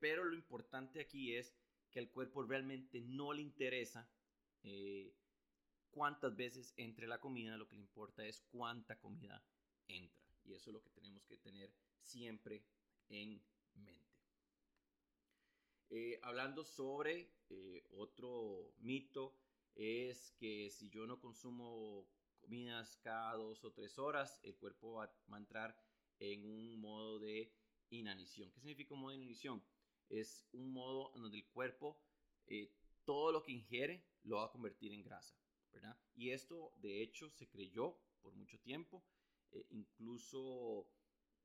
pero 0.00 0.24
lo 0.24 0.34
importante 0.34 1.00
aquí 1.00 1.36
es 1.36 1.54
que 1.90 2.00
al 2.00 2.10
cuerpo 2.10 2.42
realmente 2.42 3.00
no 3.00 3.32
le 3.32 3.42
interesa 3.42 4.10
cuántas 5.90 6.36
veces 6.36 6.72
entre 6.76 7.06
la 7.06 7.20
comida, 7.20 7.56
lo 7.56 7.68
que 7.68 7.76
le 7.76 7.82
importa 7.82 8.24
es 8.24 8.40
cuánta 8.50 8.98
comida 8.98 9.42
entra. 9.88 10.20
Y 10.44 10.54
eso 10.54 10.70
es 10.70 10.74
lo 10.74 10.82
que 10.82 10.90
tenemos 10.90 11.26
que 11.26 11.36
tener 11.36 11.72
siempre 12.00 12.64
en 13.08 13.42
mente. 13.74 14.10
Eh, 15.90 16.20
hablando 16.22 16.64
sobre 16.64 17.32
eh, 17.48 17.84
otro 17.90 18.72
mito, 18.78 19.36
es 19.74 20.32
que 20.38 20.70
si 20.70 20.88
yo 20.90 21.06
no 21.06 21.20
consumo 21.20 22.06
comidas 22.40 22.96
cada 23.02 23.34
dos 23.34 23.64
o 23.64 23.72
tres 23.72 23.98
horas, 23.98 24.38
el 24.42 24.56
cuerpo 24.56 24.94
va, 24.94 25.04
a 25.04 25.36
entrar 25.36 25.76
en 26.18 26.44
un 26.44 26.80
modo 26.80 27.18
de 27.18 27.52
inanición. 27.90 28.50
¿Qué 28.52 28.60
significa 28.60 28.94
un 28.94 29.00
modo 29.00 29.10
de 29.10 29.16
inanición? 29.16 29.62
Es 30.08 30.46
un 30.52 30.72
modo 30.72 31.12
en 31.14 31.22
donde 31.22 31.38
el 31.38 31.46
cuerpo 31.46 32.00
eh, 32.46 32.72
todo 33.04 33.32
lo 33.32 33.42
que 33.42 33.52
ingiere 33.52 34.04
lo 34.24 34.36
va 34.36 34.46
a 34.46 34.50
convertir 34.50 34.92
en 34.92 35.02
grasa. 35.02 35.34
Y 36.14 36.30
esto, 36.30 36.72
de 36.76 37.02
hecho, 37.02 37.30
se 37.30 37.48
creyó 37.48 37.98
por 38.20 38.34
mucho 38.34 38.58
tiempo. 38.60 39.04
Eh, 39.52 39.66
incluso 39.70 40.86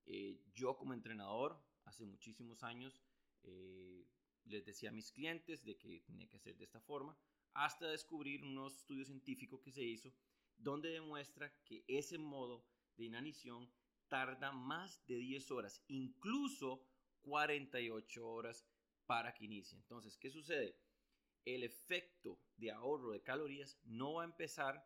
eh, 0.06 0.42
yo 0.54 0.78
como 0.78 0.94
entrenador, 0.94 1.58
hace 1.86 2.06
muchísimos 2.06 2.64
años, 2.64 3.02
eh, 3.44 4.06
les 4.46 4.66
decía 4.66 4.90
a 4.90 4.94
mis 4.94 5.12
clientes 5.12 5.64
de 5.64 5.78
que 5.78 6.02
tenía 6.02 6.28
que 6.28 6.38
hacer 6.38 6.58
de 6.58 6.66
esta 6.66 6.80
forma, 6.82 7.18
hasta 7.54 7.88
descubrir 7.88 8.44
un 8.44 8.68
estudio 8.68 9.06
científico 9.06 9.62
que 9.62 9.72
se 9.72 9.84
hizo 9.84 10.14
donde 10.58 10.90
demuestra 10.90 11.52
que 11.64 11.84
ese 11.88 12.18
modo 12.18 12.66
de 12.98 13.06
inanición 13.06 13.72
tarda 14.08 14.52
más 14.52 15.06
de 15.08 15.16
10 15.16 15.52
horas, 15.52 15.84
incluso 15.88 16.86
48 17.22 18.28
horas 18.28 18.66
para 19.06 19.34
que 19.34 19.46
inicie. 19.46 19.78
Entonces, 19.78 20.18
¿qué 20.18 20.30
sucede? 20.30 20.78
El 21.46 21.64
efecto 21.64 22.40
de 22.58 22.72
ahorro 22.72 23.12
de 23.12 23.22
calorías 23.22 23.80
no 23.84 24.16
va 24.16 24.24
a 24.24 24.26
empezar 24.26 24.86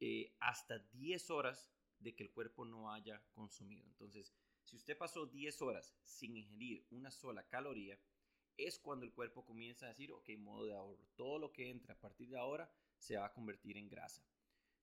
eh, 0.00 0.34
hasta 0.40 0.78
10 0.78 1.30
horas 1.30 1.70
de 1.98 2.14
que 2.14 2.22
el 2.22 2.30
cuerpo 2.30 2.64
no 2.64 2.92
haya 2.92 3.22
consumido. 3.32 3.86
Entonces, 3.86 4.34
si 4.62 4.76
usted 4.76 4.96
pasó 4.96 5.26
10 5.26 5.62
horas 5.62 5.94
sin 6.02 6.36
ingerir 6.36 6.86
una 6.90 7.10
sola 7.10 7.46
caloría, 7.46 7.98
es 8.56 8.78
cuando 8.78 9.04
el 9.04 9.12
cuerpo 9.12 9.44
comienza 9.44 9.86
a 9.86 9.90
decir, 9.90 10.10
ok, 10.12 10.30
modo 10.38 10.66
de 10.66 10.74
ahorro. 10.74 11.06
Todo 11.14 11.38
lo 11.38 11.52
que 11.52 11.70
entra 11.70 11.94
a 11.94 12.00
partir 12.00 12.30
de 12.30 12.38
ahora 12.38 12.70
se 12.98 13.16
va 13.16 13.26
a 13.26 13.32
convertir 13.32 13.76
en 13.76 13.88
grasa. 13.88 14.22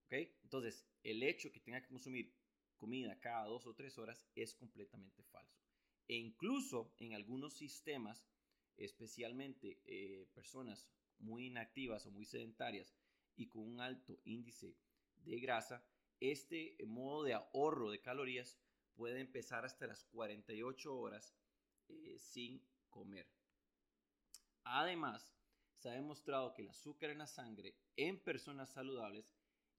¿Ok? 0.06 0.14
Entonces, 0.44 0.86
el 1.04 1.24
hecho 1.24 1.52
que 1.52 1.60
tenga 1.60 1.82
que 1.82 1.90
consumir 1.90 2.34
comida 2.78 3.20
cada 3.20 3.46
2 3.46 3.66
o 3.66 3.74
3 3.74 3.98
horas 3.98 4.28
es 4.36 4.54
completamente 4.54 5.24
falso. 5.24 5.64
E 6.08 6.16
incluso 6.16 6.94
en 7.00 7.14
algunos 7.14 7.54
sistemas 7.54 8.28
especialmente 8.78 9.80
eh, 9.86 10.28
personas 10.34 10.90
muy 11.20 11.48
inactivas 11.48 12.06
o 12.06 12.12
muy 12.12 12.26
sedentarias 12.26 12.96
y 13.36 13.48
con 13.48 13.64
un 13.64 13.82
alto 13.82 14.20
índice 14.26 14.76
de 15.18 15.40
grasa, 15.40 15.86
este 16.20 16.78
modo 16.86 17.24
de 17.24 17.34
ahorro 17.34 17.92
de 17.92 18.02
calorías 18.02 18.58
puede 18.96 19.20
empezar 19.20 19.66
hasta 19.66 19.88
las 19.88 20.04
48 20.06 20.96
horas 20.96 21.36
eh, 21.90 22.18
sin 22.20 22.62
comer. 22.90 23.28
Además, 24.64 25.34
se 25.76 25.90
ha 25.90 25.94
demostrado 25.94 26.54
que 26.54 26.62
el 26.62 26.70
azúcar 26.70 27.10
en 27.10 27.18
la 27.18 27.28
sangre 27.28 27.76
en 27.98 28.20
personas 28.24 28.70
saludables 28.70 29.34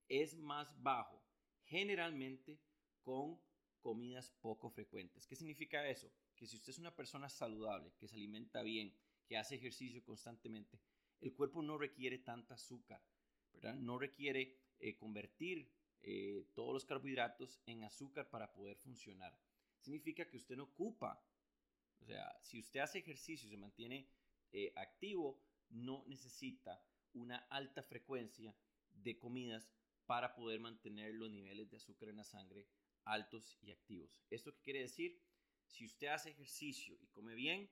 es 0.09 0.37
más 0.37 0.83
bajo, 0.83 1.23
generalmente 1.65 2.61
con 3.03 3.41
comidas 3.81 4.31
poco 4.41 4.71
frecuentes. 4.71 5.27
¿Qué 5.27 5.37
significa 5.37 5.89
eso? 5.89 6.11
Que 6.45 6.49
si 6.49 6.57
usted 6.57 6.73
es 6.73 6.79
una 6.79 6.95
persona 6.95 7.31
saludable, 7.31 7.95
que 7.99 8.07
se 8.07 8.17
alimenta 8.17 8.61
bien, 8.61 8.95
que 9.27 9.39
hace 9.39 9.55
ejercicio 9.55 10.05
constantemente, 10.05 10.79
el 11.23 11.33
cuerpo 11.33 11.63
no 11.63 11.79
requiere 11.79 12.19
tanta 12.19 12.53
azúcar, 12.53 13.03
¿verdad? 13.51 13.77
No 13.77 13.99
requiere 13.99 14.55
eh, 14.79 14.95
convertir 14.95 15.73
eh, 16.03 16.45
todos 16.53 16.75
los 16.75 16.85
carbohidratos 16.85 17.63
en 17.65 17.83
azúcar 17.83 18.29
para 18.29 18.53
poder 18.53 18.77
funcionar. 18.77 19.35
Significa 19.81 20.29
que 20.29 20.37
usted 20.37 20.55
no 20.55 20.65
ocupa, 20.65 21.27
o 22.03 22.05
sea, 22.05 22.37
si 22.43 22.61
usted 22.61 22.81
hace 22.81 22.99
ejercicio 22.99 23.49
y 23.49 23.51
se 23.51 23.57
mantiene 23.57 24.11
eh, 24.53 24.71
activo, 24.77 25.43
no 25.71 26.05
necesita 26.09 26.85
una 27.15 27.39
alta 27.49 27.83
frecuencia 27.83 28.55
de 28.93 29.17
comidas 29.17 29.73
para 30.05 30.35
poder 30.35 30.61
mantener 30.61 31.15
los 31.15 31.31
niveles 31.31 31.71
de 31.71 31.79
azúcar 31.79 32.11
en 32.11 32.19
la 32.19 32.25
sangre 32.25 32.69
altos 33.05 33.57
y 33.63 33.71
activos. 33.71 34.23
¿Esto 34.29 34.53
qué 34.53 34.61
quiere 34.61 34.81
decir? 34.81 35.19
Si 35.75 35.85
usted 35.85 36.07
hace 36.07 36.31
ejercicio 36.31 36.97
y 37.03 37.09
come 37.09 37.35
bien, 37.35 37.69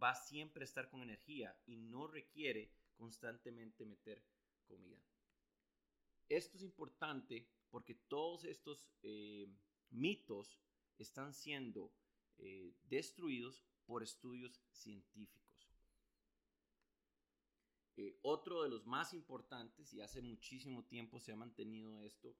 va 0.00 0.14
siempre 0.14 0.62
a 0.62 0.66
estar 0.66 0.88
con 0.88 1.02
energía 1.02 1.58
y 1.66 1.74
no 1.74 2.06
requiere 2.06 2.70
constantemente 2.94 3.84
meter 3.84 4.22
comida. 4.68 5.04
Esto 6.28 6.56
es 6.56 6.62
importante 6.62 7.48
porque 7.70 7.96
todos 7.96 8.44
estos 8.44 8.88
eh, 9.02 9.52
mitos 9.90 10.60
están 10.96 11.34
siendo 11.34 11.92
eh, 12.38 12.72
destruidos 12.84 13.66
por 13.84 14.04
estudios 14.04 14.62
científicos. 14.70 15.68
Eh, 17.96 18.16
otro 18.22 18.62
de 18.62 18.68
los 18.68 18.86
más 18.86 19.12
importantes, 19.12 19.92
y 19.92 20.02
hace 20.02 20.22
muchísimo 20.22 20.84
tiempo 20.84 21.18
se 21.18 21.32
ha 21.32 21.36
mantenido 21.36 22.00
esto, 22.04 22.36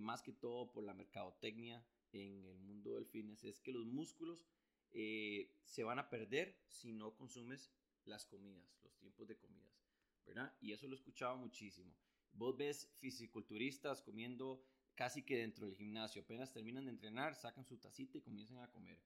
más 0.00 0.22
que 0.22 0.32
todo 0.32 0.72
por 0.72 0.82
la 0.84 0.94
mercadotecnia 0.94 1.86
en 2.24 2.44
el 2.44 2.58
mundo 2.58 2.94
del 2.94 3.06
fitness 3.06 3.44
es 3.44 3.60
que 3.60 3.72
los 3.72 3.86
músculos 3.86 4.46
eh, 4.92 5.50
se 5.64 5.84
van 5.84 5.98
a 5.98 6.08
perder 6.08 6.58
si 6.68 6.92
no 6.92 7.14
consumes 7.14 7.70
las 8.04 8.24
comidas, 8.24 8.78
los 8.82 8.96
tiempos 8.96 9.26
de 9.28 9.36
comidas, 9.36 9.84
¿verdad? 10.24 10.56
Y 10.60 10.72
eso 10.72 10.86
lo 10.86 10.94
he 10.94 10.98
escuchado 10.98 11.36
muchísimo. 11.36 11.94
Vos 12.32 12.56
ves 12.56 12.88
fisiculturistas 12.98 14.00
comiendo 14.00 14.64
casi 14.94 15.22
que 15.22 15.36
dentro 15.38 15.66
del 15.66 15.76
gimnasio, 15.76 16.22
apenas 16.22 16.52
terminan 16.52 16.84
de 16.84 16.92
entrenar, 16.92 17.34
sacan 17.34 17.66
su 17.66 17.76
tacita 17.78 18.18
y 18.18 18.22
comienzan 18.22 18.58
a 18.60 18.70
comer. 18.70 18.98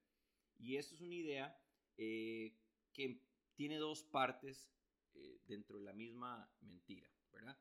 Y 0.57 0.77
esto 0.77 0.95
es 0.95 1.01
una 1.01 1.15
idea 1.15 1.59
eh, 1.97 2.55
que 2.93 3.21
tiene 3.55 3.77
dos 3.77 4.03
partes 4.03 4.71
eh, 5.13 5.41
dentro 5.45 5.77
de 5.77 5.83
la 5.83 5.93
misma 5.93 6.49
mentira, 6.61 7.11
¿verdad? 7.31 7.57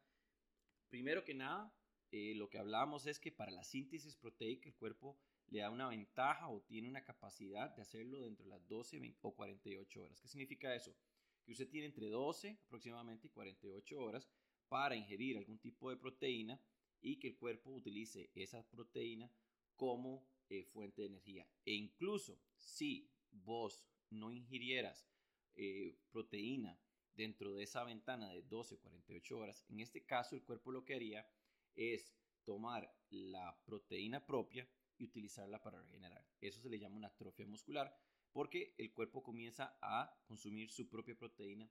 Primero 0.88 1.24
que 1.24 1.34
nada, 1.34 1.74
lo 2.12 2.48
que 2.48 2.58
hablábamos 2.58 3.06
es 3.06 3.20
que 3.20 3.30
para 3.30 3.52
la 3.52 3.62
síntesis 3.62 4.16
proteica 4.16 4.68
el 4.68 4.74
cuerpo 4.74 5.16
le 5.50 5.60
da 5.60 5.70
una 5.70 5.88
ventaja 5.88 6.48
o 6.48 6.62
tiene 6.62 6.88
una 6.88 7.04
capacidad 7.04 7.74
de 7.74 7.82
hacerlo 7.82 8.20
dentro 8.20 8.44
de 8.44 8.50
las 8.50 8.66
12 8.68 9.16
o 9.20 9.34
48 9.34 10.02
horas. 10.02 10.20
¿Qué 10.20 10.28
significa 10.28 10.74
eso? 10.74 10.96
Que 11.44 11.52
usted 11.52 11.68
tiene 11.68 11.88
entre 11.88 12.08
12 12.08 12.60
aproximadamente 12.66 13.26
y 13.26 13.30
48 13.30 13.98
horas 13.98 14.28
para 14.68 14.94
ingerir 14.94 15.36
algún 15.36 15.58
tipo 15.58 15.90
de 15.90 15.96
proteína 15.96 16.60
y 17.00 17.18
que 17.18 17.28
el 17.28 17.36
cuerpo 17.36 17.70
utilice 17.70 18.30
esa 18.34 18.62
proteína 18.70 19.30
como 19.74 20.24
eh, 20.48 20.64
fuente 20.64 21.02
de 21.02 21.08
energía. 21.08 21.48
E 21.64 21.72
incluso 21.72 22.40
si 22.56 23.10
vos 23.30 23.84
no 24.10 24.30
ingirieras 24.30 25.08
eh, 25.54 25.98
proteína 26.10 26.78
dentro 27.14 27.54
de 27.54 27.64
esa 27.64 27.82
ventana 27.84 28.28
de 28.30 28.42
12 28.42 28.76
o 28.76 28.80
48 28.80 29.38
horas, 29.38 29.64
en 29.68 29.80
este 29.80 30.04
caso 30.04 30.36
el 30.36 30.42
cuerpo 30.42 30.70
lo 30.70 30.84
que 30.84 30.94
haría 30.94 31.28
es 31.74 32.14
tomar 32.44 32.94
la 33.10 33.58
proteína 33.64 34.24
propia 34.24 34.68
y 35.00 35.04
utilizarla 35.04 35.62
para 35.62 35.82
regenerar. 35.82 36.24
Eso 36.40 36.60
se 36.60 36.68
le 36.68 36.78
llama 36.78 36.96
una 36.96 37.08
atrofia 37.08 37.46
muscular 37.46 37.92
porque 38.32 38.74
el 38.78 38.92
cuerpo 38.92 39.22
comienza 39.22 39.76
a 39.80 40.14
consumir 40.26 40.70
su 40.70 40.88
propia 40.88 41.18
proteína 41.18 41.68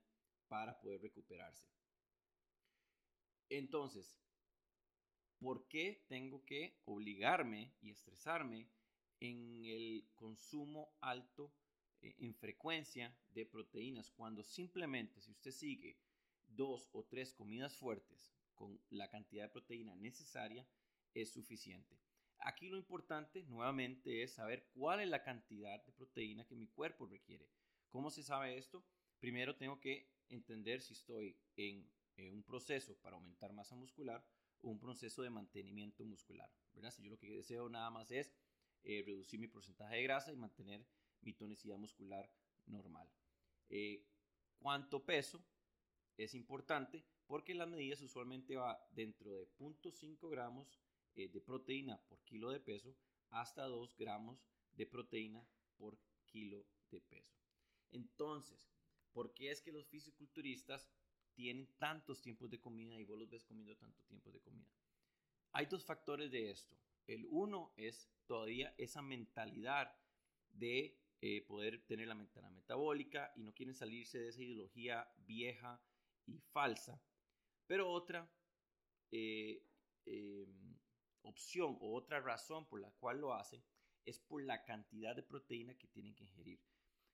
para 0.48 0.80
poder 0.80 1.02
recuperarse. 1.02 1.70
Entonces, 3.50 4.20
¿por 5.40 5.68
qué 5.68 6.04
tengo 6.08 6.44
que 6.44 6.82
obligarme 6.86 7.74
y 7.82 7.92
estresarme 7.92 8.70
en 9.20 9.64
el 9.66 10.10
consumo 10.16 10.92
alto 11.02 11.54
eh, 12.02 12.16
en 12.20 12.34
frecuencia 12.34 13.16
de 13.30 13.46
proteínas 13.46 14.12
cuando 14.12 14.44
simplemente 14.44 15.22
si 15.22 15.32
usted 15.32 15.52
sigue 15.52 15.98
dos 16.48 16.90
o 16.94 17.04
tres 17.06 17.34
comidas 17.34 17.76
fuertes 17.76 18.34
con 18.56 18.82
la 18.90 19.10
cantidad 19.10 19.44
de 19.44 19.50
proteína 19.50 19.96
necesaria 19.96 20.68
es 21.14 21.32
suficiente? 21.32 22.09
Aquí 22.42 22.70
lo 22.70 22.78
importante 22.78 23.44
nuevamente 23.44 24.24
es 24.24 24.34
saber 24.34 24.70
cuál 24.74 25.02
es 25.02 25.10
la 25.10 25.24
cantidad 25.24 25.84
de 25.84 25.92
proteína 25.92 26.46
que 26.46 26.56
mi 26.56 26.68
cuerpo 26.68 27.06
requiere. 27.06 27.50
¿Cómo 27.90 28.10
se 28.10 28.24
sabe 28.24 28.58
esto? 28.58 28.86
Primero 29.20 29.56
tengo 29.56 29.80
que 29.80 30.10
entender 30.30 30.82
si 30.82 30.94
estoy 30.94 31.38
en, 31.58 31.90
un 32.34 32.44
proceso 32.44 32.98
para 32.98 33.16
aumentar 33.16 33.54
masa 33.54 33.76
muscular 33.76 34.26
o 34.62 34.70
un 34.70 34.80
proceso 34.80 35.22
de 35.22 35.30
mantenimiento 35.30 36.04
muscular. 36.06 36.52
¿verdad? 36.74 36.92
Si 36.92 37.02
yo 37.02 37.12
lo 37.12 37.18
que 37.18 37.30
deseo 37.30 37.70
nada 37.70 37.90
más 37.90 38.12
es 38.12 38.34
eh, 38.84 39.04
reducir 39.06 39.40
mi 39.40 39.48
porcentaje 39.48 39.96
de 39.96 40.04
grasa 40.04 40.32
y 40.32 40.36
mantener 40.36 40.86
mi 41.22 41.34
tonicidad 41.34 41.78
muscular 41.78 42.30
normal. 42.66 43.10
Eh, 43.70 44.06
¿Cuánto 44.60 45.04
peso? 45.06 45.44
Es 46.18 46.34
importante 46.34 47.06
porque 47.26 47.54
las 47.54 47.70
medidas 47.70 48.02
usualmente 48.02 48.56
va 48.56 48.86
dentro 48.92 49.32
de 49.32 49.48
0.5 49.58 50.30
gramos 50.30 50.68
eh, 50.68 50.89
de 51.28 51.42
proteína 51.42 52.02
por 52.08 52.24
kilo 52.24 52.52
de 52.52 52.60
peso 52.60 52.96
hasta 53.30 53.64
2 53.64 53.96
gramos 53.98 54.44
de 54.74 54.86
proteína 54.86 55.46
por 55.78 56.00
kilo 56.26 56.66
de 56.90 57.02
peso. 57.02 57.38
Entonces, 57.92 58.72
¿por 59.12 59.34
qué 59.34 59.52
es 59.52 59.62
que 59.62 59.72
los 59.72 59.88
fisiculturistas 59.88 60.90
tienen 61.34 61.68
tantos 61.78 62.22
tiempos 62.22 62.50
de 62.50 62.60
comida 62.60 63.00
y 63.00 63.04
vos 63.04 63.20
los 63.20 63.30
ves 63.30 63.44
comiendo 63.44 63.76
tanto 63.76 64.04
tiempo 64.04 64.32
de 64.32 64.40
comida? 64.40 64.72
Hay 65.52 65.66
dos 65.66 65.84
factores 65.84 66.32
de 66.32 66.52
esto. 66.52 66.78
El 67.08 67.26
uno 67.30 67.74
es 67.76 68.10
todavía 68.26 68.74
esa 68.78 69.02
mentalidad 69.02 69.96
de 70.52 70.98
eh, 71.22 71.42
poder 71.42 71.86
tener 71.86 72.08
la 72.08 72.16
mentalidad 72.16 72.52
metabólica 72.52 73.34
y 73.36 73.44
no 73.44 73.54
quieren 73.54 73.76
salirse 73.76 74.20
de 74.20 74.30
esa 74.30 74.44
ideología 74.44 75.12
vieja 75.26 75.82
y 76.26 76.40
falsa. 76.40 77.02
Pero 77.66 77.90
otra 77.90 78.32
eh, 79.12 79.64
em, 80.06 80.79
opción 81.24 81.78
o 81.82 81.96
otra 81.96 82.20
razón 82.20 82.68
por 82.68 82.82
la 82.82 82.92
cual 82.92 83.20
lo 83.20 83.34
hacen 83.34 83.64
es 84.06 84.20
por 84.20 84.44
la 84.44 84.64
cantidad 84.64 85.16
de 85.16 85.24
proteína 85.24 85.78
que 85.78 85.88
tienen 85.88 86.16
que 86.16 86.24
ingerir. 86.24 86.62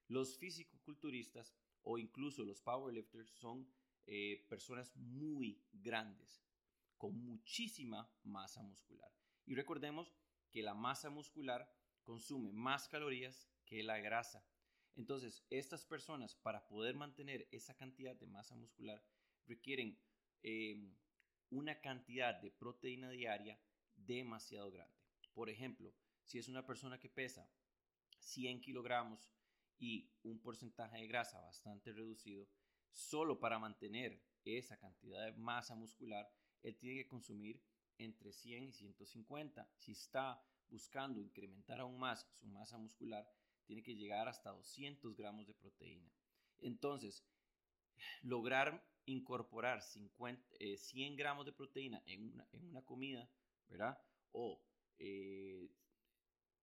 Los 0.08 0.38
físico-culturistas 0.38 1.56
o 1.82 1.98
incluso 1.98 2.44
los 2.44 2.62
powerlifters 2.62 3.32
son 3.32 3.68
eh, 4.08 4.46
personas 4.50 4.96
muy 4.96 5.64
grandes, 5.72 6.44
con 6.98 7.18
muchísima 7.24 8.10
masa 8.24 8.62
muscular. 8.62 9.12
Y 9.46 9.56
recordemos 9.56 10.14
que 10.52 10.62
la 10.62 10.74
masa 10.74 11.10
muscular 11.10 11.70
consume 12.04 12.52
más 12.52 12.88
calorías 12.88 13.50
que 13.66 13.84
la 13.84 13.98
grasa. 13.98 14.46
Entonces, 14.96 15.46
estas 15.50 15.86
personas 15.86 16.36
para 16.36 16.68
poder 16.68 16.96
mantener 16.96 17.48
esa 17.52 17.76
cantidad 17.76 18.16
de 18.16 18.28
masa 18.28 18.56
muscular 18.56 19.04
requieren 19.48 20.00
em, 20.44 20.96
una 21.50 21.82
cantidad 21.82 22.36
de 22.42 22.52
proteína 22.52 23.10
diaria 23.10 23.60
demasiado 24.06 24.72
grande. 24.72 24.96
Por 25.34 25.50
ejemplo, 25.50 25.94
si 26.24 26.40
es 26.40 26.48
una 26.48 26.66
persona 26.66 27.00
que 27.00 27.10
pesa 27.10 27.50
100 28.20 28.62
kilogramos 28.62 29.32
y 29.78 30.10
un 30.24 30.40
porcentaje 30.40 30.98
de 30.98 31.08
grasa 31.08 31.40
bastante 31.42 31.92
reducido, 31.92 32.48
solo 32.92 33.40
para 33.40 33.60
mantener 33.60 34.22
esa 34.46 34.78
cantidad 34.78 35.26
de 35.26 35.34
masa 35.34 35.76
muscular, 35.76 36.32
él 36.64 36.78
tiene 36.78 37.04
que 37.04 37.08
consumir 37.08 37.62
entre 37.98 38.32
100 38.32 38.64
y 38.64 38.72
150. 38.72 39.70
Si 39.76 39.92
está 39.92 40.42
buscando 40.70 41.20
incrementar 41.20 41.80
aún 41.80 42.00
más 42.00 42.28
su 42.34 42.48
masa 42.48 42.78
muscular, 42.78 43.30
tiene 43.66 43.84
que 43.84 43.96
llegar 43.96 44.28
hasta 44.28 44.52
200 44.52 45.16
gramos 45.16 45.48
de 45.48 45.54
proteína. 45.54 46.12
Entonces, 46.60 47.26
lograr 48.22 48.84
incorporar 49.06 49.82
50, 49.82 50.58
100 50.78 51.14
eh, 51.14 51.16
gramos 51.16 51.46
de 51.46 51.54
proteína 51.54 52.02
en 52.06 52.24
una, 52.34 52.48
en 52.52 52.66
una 52.66 52.84
comida, 52.84 53.30
¿verdad? 53.70 53.98
O 54.32 54.62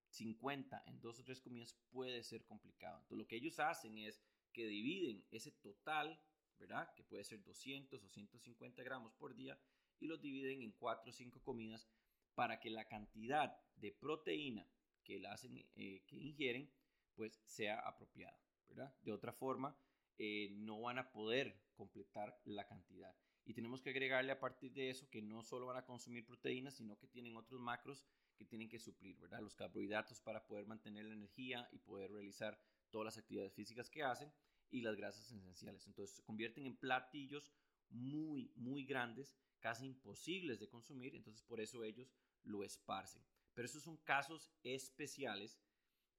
50 0.07 0.77
eh, 0.77 0.81
en 0.87 0.99
dos 1.01 1.19
o 1.19 1.23
tres 1.23 1.41
comidas 1.41 1.77
puede 1.91 2.23
ser 2.23 2.45
complicado. 2.45 2.99
Entonces, 2.99 3.17
lo 3.17 3.27
que 3.27 3.35
ellos 3.35 3.59
hacen 3.59 3.97
es 3.97 4.21
que 4.51 4.65
dividen 4.67 5.25
ese 5.31 5.51
total, 5.51 6.19
¿verdad? 6.59 6.93
Que 6.95 7.03
puede 7.03 7.23
ser 7.23 7.43
200 7.43 8.03
o 8.03 8.09
150 8.09 8.83
gramos 8.83 9.13
por 9.15 9.35
día 9.35 9.59
y 9.99 10.07
los 10.07 10.21
dividen 10.21 10.61
en 10.61 10.71
cuatro 10.71 11.09
o 11.09 11.13
cinco 11.13 11.41
comidas 11.41 11.87
para 12.35 12.59
que 12.59 12.69
la 12.69 12.85
cantidad 12.85 13.55
de 13.75 13.91
proteína 13.91 14.67
que, 15.03 15.19
la 15.19 15.33
hacen, 15.33 15.57
eh, 15.75 16.03
que 16.07 16.15
ingieren 16.15 16.71
pues 17.15 17.41
sea 17.45 17.79
apropiada, 17.79 18.39
¿verdad? 18.67 18.95
De 19.01 19.11
otra 19.11 19.33
forma, 19.33 19.77
eh, 20.17 20.49
no 20.51 20.81
van 20.81 20.97
a 20.97 21.11
poder 21.11 21.59
completar 21.75 22.39
la 22.45 22.65
cantidad. 22.65 23.15
Y 23.45 23.53
tenemos 23.53 23.81
que 23.81 23.89
agregarle 23.89 24.31
a 24.31 24.39
partir 24.39 24.73
de 24.73 24.89
eso 24.89 25.09
que 25.09 25.21
no 25.21 25.43
solo 25.43 25.65
van 25.65 25.77
a 25.77 25.85
consumir 25.85 26.25
proteínas, 26.25 26.75
sino 26.75 26.97
que 26.97 27.07
tienen 27.07 27.35
otros 27.35 27.59
macros 27.59 28.05
que 28.37 28.45
tienen 28.45 28.69
que 28.69 28.79
suplir, 28.79 29.17
¿verdad? 29.19 29.41
Los 29.41 29.55
carbohidratos 29.55 30.21
para 30.21 30.45
poder 30.45 30.65
mantener 30.65 31.05
la 31.05 31.13
energía 31.13 31.67
y 31.71 31.79
poder 31.79 32.11
realizar 32.11 32.59
todas 32.89 33.05
las 33.05 33.17
actividades 33.17 33.53
físicas 33.53 33.89
que 33.89 34.03
hacen 34.03 34.31
y 34.69 34.81
las 34.81 34.95
grasas 34.95 35.29
esenciales. 35.29 35.85
Entonces 35.87 36.15
se 36.15 36.23
convierten 36.23 36.65
en 36.65 36.77
platillos 36.77 37.51
muy, 37.89 38.51
muy 38.55 38.85
grandes, 38.85 39.37
casi 39.59 39.85
imposibles 39.85 40.59
de 40.59 40.69
consumir, 40.69 41.15
entonces 41.15 41.43
por 41.43 41.59
eso 41.61 41.83
ellos 41.83 42.13
lo 42.43 42.63
esparcen. 42.63 43.23
Pero 43.53 43.65
esos 43.65 43.83
son 43.83 43.97
casos 43.97 44.51
especiales 44.63 45.59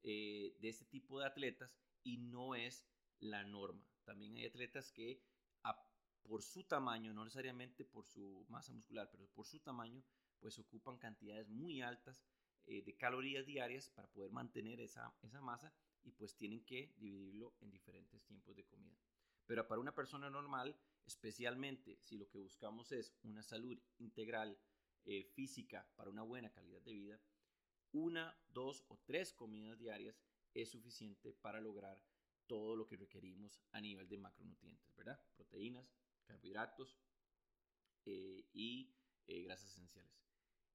eh, 0.02 0.56
de 0.60 0.68
este 0.68 0.84
tipo 0.84 1.18
de 1.18 1.26
atletas 1.26 1.78
y 2.02 2.18
no 2.18 2.54
es 2.54 2.86
la 3.18 3.44
norma. 3.44 3.84
También 4.04 4.36
hay 4.36 4.46
atletas 4.46 4.92
que 4.92 5.22
por 6.24 6.42
su 6.42 6.64
tamaño, 6.64 7.12
no 7.12 7.24
necesariamente 7.24 7.84
por 7.84 8.06
su 8.06 8.44
masa 8.48 8.72
muscular, 8.72 9.08
pero 9.10 9.26
por 9.28 9.46
su 9.46 9.60
tamaño, 9.60 10.02
pues 10.40 10.58
ocupan 10.58 10.98
cantidades 10.98 11.48
muy 11.48 11.82
altas 11.82 12.24
eh, 12.66 12.82
de 12.82 12.96
calorías 12.96 13.46
diarias 13.46 13.90
para 13.90 14.08
poder 14.08 14.32
mantener 14.32 14.80
esa, 14.80 15.14
esa 15.22 15.40
masa 15.40 15.72
y 16.02 16.12
pues 16.12 16.34
tienen 16.34 16.64
que 16.64 16.92
dividirlo 16.96 17.54
en 17.60 17.70
diferentes 17.70 18.22
tiempos 18.24 18.56
de 18.56 18.64
comida. 18.64 18.98
Pero 19.46 19.66
para 19.68 19.80
una 19.80 19.94
persona 19.94 20.30
normal, 20.30 20.76
especialmente 21.06 21.98
si 22.00 22.16
lo 22.16 22.28
que 22.28 22.38
buscamos 22.38 22.92
es 22.92 23.14
una 23.22 23.42
salud 23.42 23.78
integral 23.98 24.58
eh, 25.04 25.24
física 25.34 25.86
para 25.96 26.10
una 26.10 26.22
buena 26.22 26.50
calidad 26.50 26.80
de 26.80 26.92
vida, 26.92 27.20
una, 27.92 28.36
dos 28.48 28.84
o 28.88 28.98
tres 29.04 29.32
comidas 29.32 29.78
diarias 29.78 30.22
es 30.54 30.70
suficiente 30.70 31.34
para 31.34 31.60
lograr 31.60 32.02
todo 32.46 32.76
lo 32.76 32.86
que 32.86 32.96
requerimos 32.96 33.60
a 33.72 33.80
nivel 33.80 34.08
de 34.08 34.18
macronutrientes, 34.18 34.94
¿verdad? 34.96 35.20
Proteínas, 35.36 35.92
carbohidratos 36.24 36.98
eh, 38.06 38.48
y 38.52 38.94
eh, 39.26 39.42
grasas 39.42 39.70
esenciales. 39.70 40.12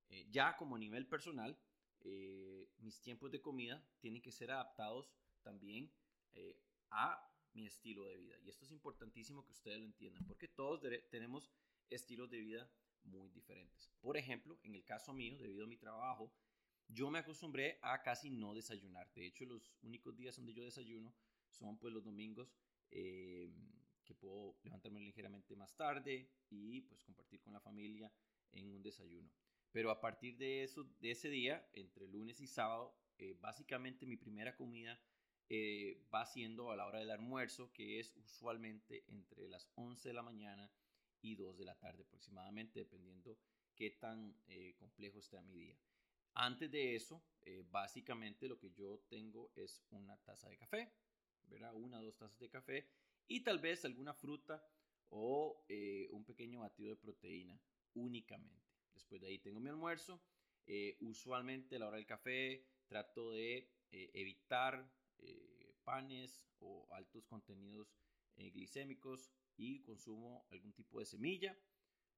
Eh, 0.10 0.28
ya 0.32 0.58
como 0.58 0.76
a 0.76 0.80
nivel 0.80 1.08
personal, 1.08 1.58
mis 2.78 3.02
tiempos 3.02 3.30
de 3.30 3.42
comida 3.42 3.86
tienen 4.00 4.22
que 4.22 4.32
ser 4.32 4.52
adaptados 4.52 5.14
también 5.44 5.92
a 6.92 7.22
mi 7.52 7.66
estilo 7.66 8.06
de 8.06 8.16
vida. 8.16 8.38
Y 8.40 8.50
esto 8.50 8.64
es 8.64 8.72
importantísimo 8.72 9.44
que 9.46 9.52
ustedes 9.52 9.80
lo 9.80 9.86
entiendan, 9.86 10.26
porque 10.26 10.48
todos 10.48 10.82
tenemos 11.10 11.52
estilos 11.90 12.30
de 12.30 12.40
vida 12.40 12.72
muy 13.04 13.30
diferentes. 13.32 13.90
Por 14.00 14.16
ejemplo, 14.16 14.58
en 14.64 14.76
el 14.76 14.86
caso 14.86 15.14
mío, 15.14 15.38
debido 15.38 15.66
a 15.66 15.68
mi 15.68 15.76
trabajo, 15.76 16.34
yo 16.88 17.12
me 17.12 17.20
acostumbré 17.20 17.80
a 17.82 18.02
casi 18.02 18.30
no 18.30 18.54
desayunar. 18.54 19.12
De 19.14 19.28
hecho, 19.28 19.46
los 19.46 19.74
únicos 19.82 20.16
días 20.16 20.38
donde 20.38 20.54
yo 20.54 20.64
desayuno 20.64 21.14
son 21.50 21.78
pues 21.78 21.94
los 21.94 22.04
domingos 22.04 22.56
eh, 22.92 23.52
que 24.10 24.16
puedo 24.16 24.58
levantarme 24.64 25.00
ligeramente 25.00 25.56
más 25.56 25.76
tarde 25.76 26.32
y 26.50 26.82
pues 26.82 27.04
compartir 27.04 27.40
con 27.42 27.54
la 27.54 27.60
familia 27.60 28.12
en 28.52 28.72
un 28.72 28.82
desayuno. 28.82 29.32
Pero 29.72 29.92
a 29.92 30.02
partir 30.02 30.36
de, 30.38 30.64
eso, 30.64 30.84
de 31.00 31.12
ese 31.12 31.30
día, 31.30 31.70
entre 31.74 32.08
lunes 32.08 32.42
y 32.42 32.48
sábado, 32.48 32.98
eh, 33.20 33.38
básicamente 33.40 34.08
mi 34.08 34.18
primera 34.18 34.56
comida 34.56 35.00
eh, 35.48 36.04
va 36.12 36.26
siendo 36.26 36.72
a 36.72 36.76
la 36.76 36.88
hora 36.88 36.98
del 36.98 37.12
almuerzo, 37.12 37.72
que 37.72 38.00
es 38.00 38.16
usualmente 38.16 39.04
entre 39.08 39.48
las 39.48 39.70
11 39.76 40.10
de 40.10 40.14
la 40.16 40.24
mañana 40.24 40.72
y 41.22 41.36
2 41.36 41.60
de 41.60 41.66
la 41.66 41.78
tarde 41.78 42.02
aproximadamente, 42.02 42.80
dependiendo 42.80 43.38
qué 43.76 43.92
tan 43.92 44.36
complejo 44.80 45.20
esté 45.20 45.40
mi 45.42 45.54
día. 45.54 45.78
Antes 46.34 46.72
de 46.72 46.96
eso, 46.96 47.22
eh, 47.42 47.64
básicamente 47.70 48.48
lo 48.48 48.58
que 48.58 48.72
yo 48.72 49.04
tengo 49.08 49.52
es 49.56 49.84
una 49.92 50.18
taza 50.18 50.50
de 50.50 50.58
café, 50.58 50.92
¿verdad? 51.44 51.74
Una 51.76 52.00
o 52.00 52.04
dos 52.06 52.18
tazas 52.18 52.40
de 52.40 52.50
café 52.50 52.90
y 53.30 53.42
tal 53.42 53.60
vez 53.60 53.86
alguna 53.86 54.14
fruta 54.14 54.62
o 55.10 55.64
eh, 55.70 56.10
un 56.12 56.26
pequeño 56.26 56.60
batido 56.60 56.90
de 56.90 56.98
proteína 56.98 57.58
únicamente. 57.94 58.68
Después 58.94 59.22
de 59.22 59.28
ahí 59.28 59.40
tengo 59.40 59.62
mi 59.62 59.70
almuerzo. 59.70 60.22
Eh, 60.66 60.98
usualmente 61.00 61.78
a 61.78 61.80
la 61.80 61.88
hora 61.88 61.96
del 61.96 62.06
café 62.06 62.68
trato 62.88 63.32
de 63.32 63.72
evitar 63.92 64.92
panes 65.84 66.44
o 66.60 66.88
altos 66.94 67.26
contenidos 67.26 67.96
glicémicos 68.36 69.32
y 69.58 69.82
consumo 69.82 70.46
algún 70.52 70.74
tipo 70.74 71.00
de 71.00 71.06
semilla 71.06 71.58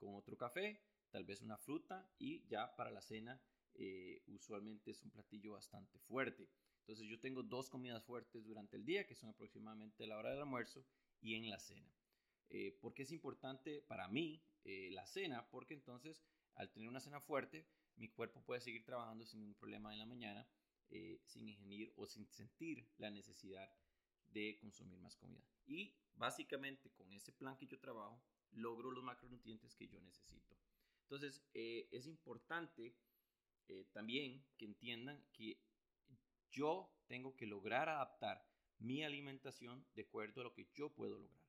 con 0.02 0.16
otro 0.16 0.36
café, 0.36 0.82
tal 1.12 1.24
vez 1.24 1.42
una 1.42 1.58
fruta 1.58 2.10
y 2.18 2.46
ya 2.48 2.76
para 2.76 2.90
la 2.90 3.02
cena 3.02 3.40
eh, 3.76 4.24
usualmente 4.28 4.92
es 4.92 5.04
un 5.04 5.12
platillo 5.12 5.54
bastante 5.54 6.00
fuerte. 6.00 6.50
Entonces 6.80 7.08
yo 7.08 7.20
tengo 7.20 7.44
dos 7.44 7.70
comidas 7.70 8.04
fuertes 8.04 8.44
durante 8.46 8.78
el 8.78 8.86
día, 8.86 9.06
que 9.06 9.16
son 9.16 9.30
aproximadamente 9.30 10.08
la 10.08 10.18
hora 10.18 10.32
del 10.32 10.40
almuerzo 10.40 10.84
y 11.22 11.36
en 11.36 11.50
la 11.50 11.60
cena. 11.60 11.94
Eh, 12.50 12.78
¿Por 12.82 12.94
qué 12.94 13.04
es 13.04 13.12
importante 13.12 13.82
para 13.82 14.08
mí 14.08 14.44
eh, 14.64 14.90
la 14.92 15.06
cena? 15.06 15.48
Porque 15.50 15.74
entonces 15.74 16.22
al 16.56 16.70
tener 16.72 16.90
una 16.90 17.00
cena 17.00 17.22
fuerte, 17.22 17.66
mi 17.96 18.10
cuerpo 18.10 18.42
puede 18.44 18.62
seguir 18.62 18.84
trabajando 18.84 19.26
sin 19.26 19.40
ningún 19.40 19.56
problema 19.56 19.94
en 19.94 20.00
la 20.00 20.06
mañana, 20.06 20.48
sin 21.24 21.48
ingerir 21.48 21.94
o 21.96 22.06
sin 22.06 22.28
sentir 22.28 22.86
la 22.98 23.10
necesidad 23.10 23.74
de 24.28 24.58
consumir 24.60 25.00
más 25.00 25.16
comida. 25.16 25.48
Y 25.66 25.96
básicamente 26.16 26.92
con 26.92 27.14
ese 27.14 27.32
plan 27.32 27.56
que 27.56 27.66
yo 27.66 27.80
trabajo, 27.80 28.22
logro 28.52 28.92
los 28.92 29.02
macronutrientes 29.02 29.74
que 29.74 29.88
yo 29.88 30.02
necesito. 30.02 30.58
Entonces 31.04 31.42
es 31.54 32.08
importante 32.08 32.94
eh, 33.72 33.86
también 33.94 34.44
que 34.58 34.66
entiendan 34.66 35.24
que 35.32 35.58
yo 36.50 36.94
tengo 37.08 37.38
que 37.38 37.46
lograr 37.46 37.88
adaptar 37.88 38.46
mi 38.82 39.04
alimentación 39.04 39.86
de 39.96 40.04
acuerdo 40.04 40.42
a 40.42 40.44
lo 40.46 40.54
que 40.54 40.68
yo 40.74 40.90
puedo 40.90 41.18
lograr. 41.18 41.40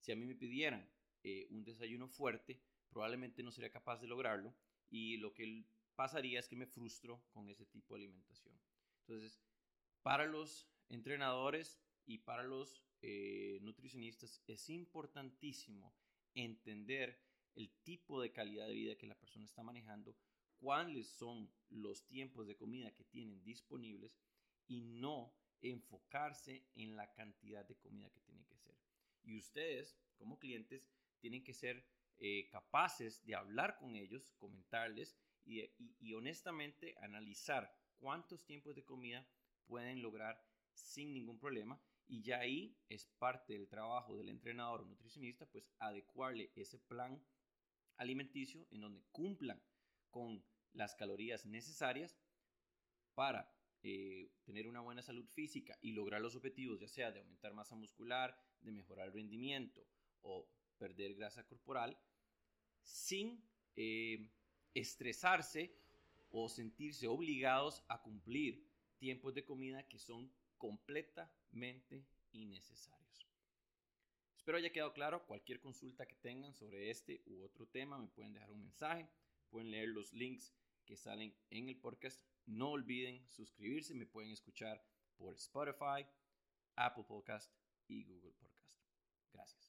Si 0.00 0.12
a 0.12 0.16
mí 0.16 0.24
me 0.24 0.34
pidieran 0.34 0.88
eh, 1.24 1.46
un 1.50 1.64
desayuno 1.64 2.08
fuerte, 2.08 2.60
probablemente 2.90 3.42
no 3.42 3.50
sería 3.50 3.70
capaz 3.70 4.00
de 4.00 4.06
lograrlo 4.06 4.54
y 4.88 5.16
lo 5.18 5.34
que 5.34 5.64
pasaría 5.96 6.38
es 6.38 6.48
que 6.48 6.56
me 6.56 6.66
frustro 6.66 7.22
con 7.32 7.48
ese 7.48 7.66
tipo 7.66 7.94
de 7.94 8.04
alimentación. 8.04 8.58
Entonces, 9.00 9.40
para 10.02 10.26
los 10.26 10.68
entrenadores 10.88 11.80
y 12.06 12.18
para 12.18 12.42
los 12.42 12.82
eh, 13.02 13.58
nutricionistas 13.62 14.42
es 14.46 14.68
importantísimo 14.70 15.94
entender 16.34 17.20
el 17.56 17.70
tipo 17.82 18.20
de 18.22 18.32
calidad 18.32 18.68
de 18.68 18.74
vida 18.74 18.96
que 18.96 19.06
la 19.06 19.18
persona 19.18 19.44
está 19.44 19.62
manejando, 19.62 20.16
cuáles 20.58 21.08
son 21.08 21.50
los 21.70 22.06
tiempos 22.06 22.46
de 22.46 22.56
comida 22.56 22.94
que 22.94 23.04
tienen 23.04 23.42
disponibles 23.42 24.16
y 24.68 24.82
no 24.82 25.34
enfocarse 25.62 26.64
en 26.74 26.96
la 26.96 27.12
cantidad 27.12 27.66
de 27.66 27.76
comida 27.76 28.10
que 28.10 28.20
tiene 28.20 28.44
que 28.46 28.56
ser. 28.56 28.76
Y 29.24 29.38
ustedes, 29.38 29.96
como 30.16 30.38
clientes, 30.38 30.88
tienen 31.20 31.44
que 31.44 31.54
ser 31.54 31.84
eh, 32.18 32.48
capaces 32.50 33.24
de 33.24 33.34
hablar 33.34 33.76
con 33.78 33.94
ellos, 33.94 34.32
comentarles 34.38 35.16
y, 35.44 36.12
honestamente 36.12 36.94
analizar 37.00 37.72
cuántos 37.98 38.44
tiempos 38.44 38.74
de 38.74 38.84
comida 38.84 39.26
pueden 39.66 40.02
lograr 40.02 40.42
sin 40.74 41.14
ningún 41.14 41.38
problema. 41.38 41.80
Y 42.06 42.22
ya 42.22 42.40
ahí 42.40 42.76
es 42.88 43.06
parte 43.18 43.52
del 43.52 43.68
trabajo 43.68 44.16
del 44.16 44.30
entrenador 44.30 44.80
o 44.80 44.86
nutricionista, 44.86 45.46
pues 45.46 45.70
adecuarle 45.78 46.50
ese 46.54 46.78
plan 46.78 47.22
alimenticio 47.96 48.66
en 48.70 48.80
donde 48.80 49.02
cumplan 49.12 49.62
con 50.10 50.42
las 50.72 50.94
calorías 50.94 51.44
necesarias 51.44 52.18
para 53.14 53.52
eh, 53.82 54.30
tener 54.44 54.66
una 54.66 54.80
buena 54.80 55.02
salud 55.02 55.26
física 55.28 55.78
y 55.80 55.92
lograr 55.92 56.20
los 56.20 56.34
objetivos, 56.34 56.80
ya 56.80 56.88
sea 56.88 57.12
de 57.12 57.20
aumentar 57.20 57.54
masa 57.54 57.76
muscular, 57.76 58.36
de 58.60 58.72
mejorar 58.72 59.06
el 59.06 59.12
rendimiento 59.12 59.86
o 60.22 60.48
perder 60.78 61.14
grasa 61.14 61.46
corporal, 61.46 61.98
sin 62.82 63.42
eh, 63.76 64.30
estresarse 64.74 65.76
o 66.30 66.48
sentirse 66.48 67.06
obligados 67.06 67.84
a 67.88 68.02
cumplir 68.02 68.66
tiempos 68.98 69.34
de 69.34 69.44
comida 69.44 69.86
que 69.86 69.98
son 69.98 70.32
completamente 70.56 72.04
innecesarios. 72.32 73.28
Espero 74.36 74.58
haya 74.58 74.72
quedado 74.72 74.92
claro. 74.92 75.26
Cualquier 75.26 75.60
consulta 75.60 76.06
que 76.06 76.16
tengan 76.16 76.54
sobre 76.54 76.90
este 76.90 77.22
u 77.26 77.42
otro 77.42 77.66
tema 77.68 77.98
me 77.98 78.08
pueden 78.08 78.32
dejar 78.32 78.50
un 78.50 78.62
mensaje, 78.62 79.08
pueden 79.50 79.70
leer 79.70 79.88
los 79.88 80.12
links 80.12 80.54
que 80.84 80.96
salen 80.96 81.34
en 81.50 81.68
el 81.68 81.76
podcast 81.76 82.20
no 82.48 82.70
olviden 82.70 83.26
suscribirse, 83.28 83.94
me 83.94 84.06
pueden 84.06 84.30
escuchar 84.30 84.82
por 85.16 85.34
Spotify, 85.36 86.06
Apple 86.76 87.04
Podcast 87.06 87.52
y 87.86 88.04
Google 88.04 88.32
Podcast. 88.32 88.74
Gracias. 89.32 89.67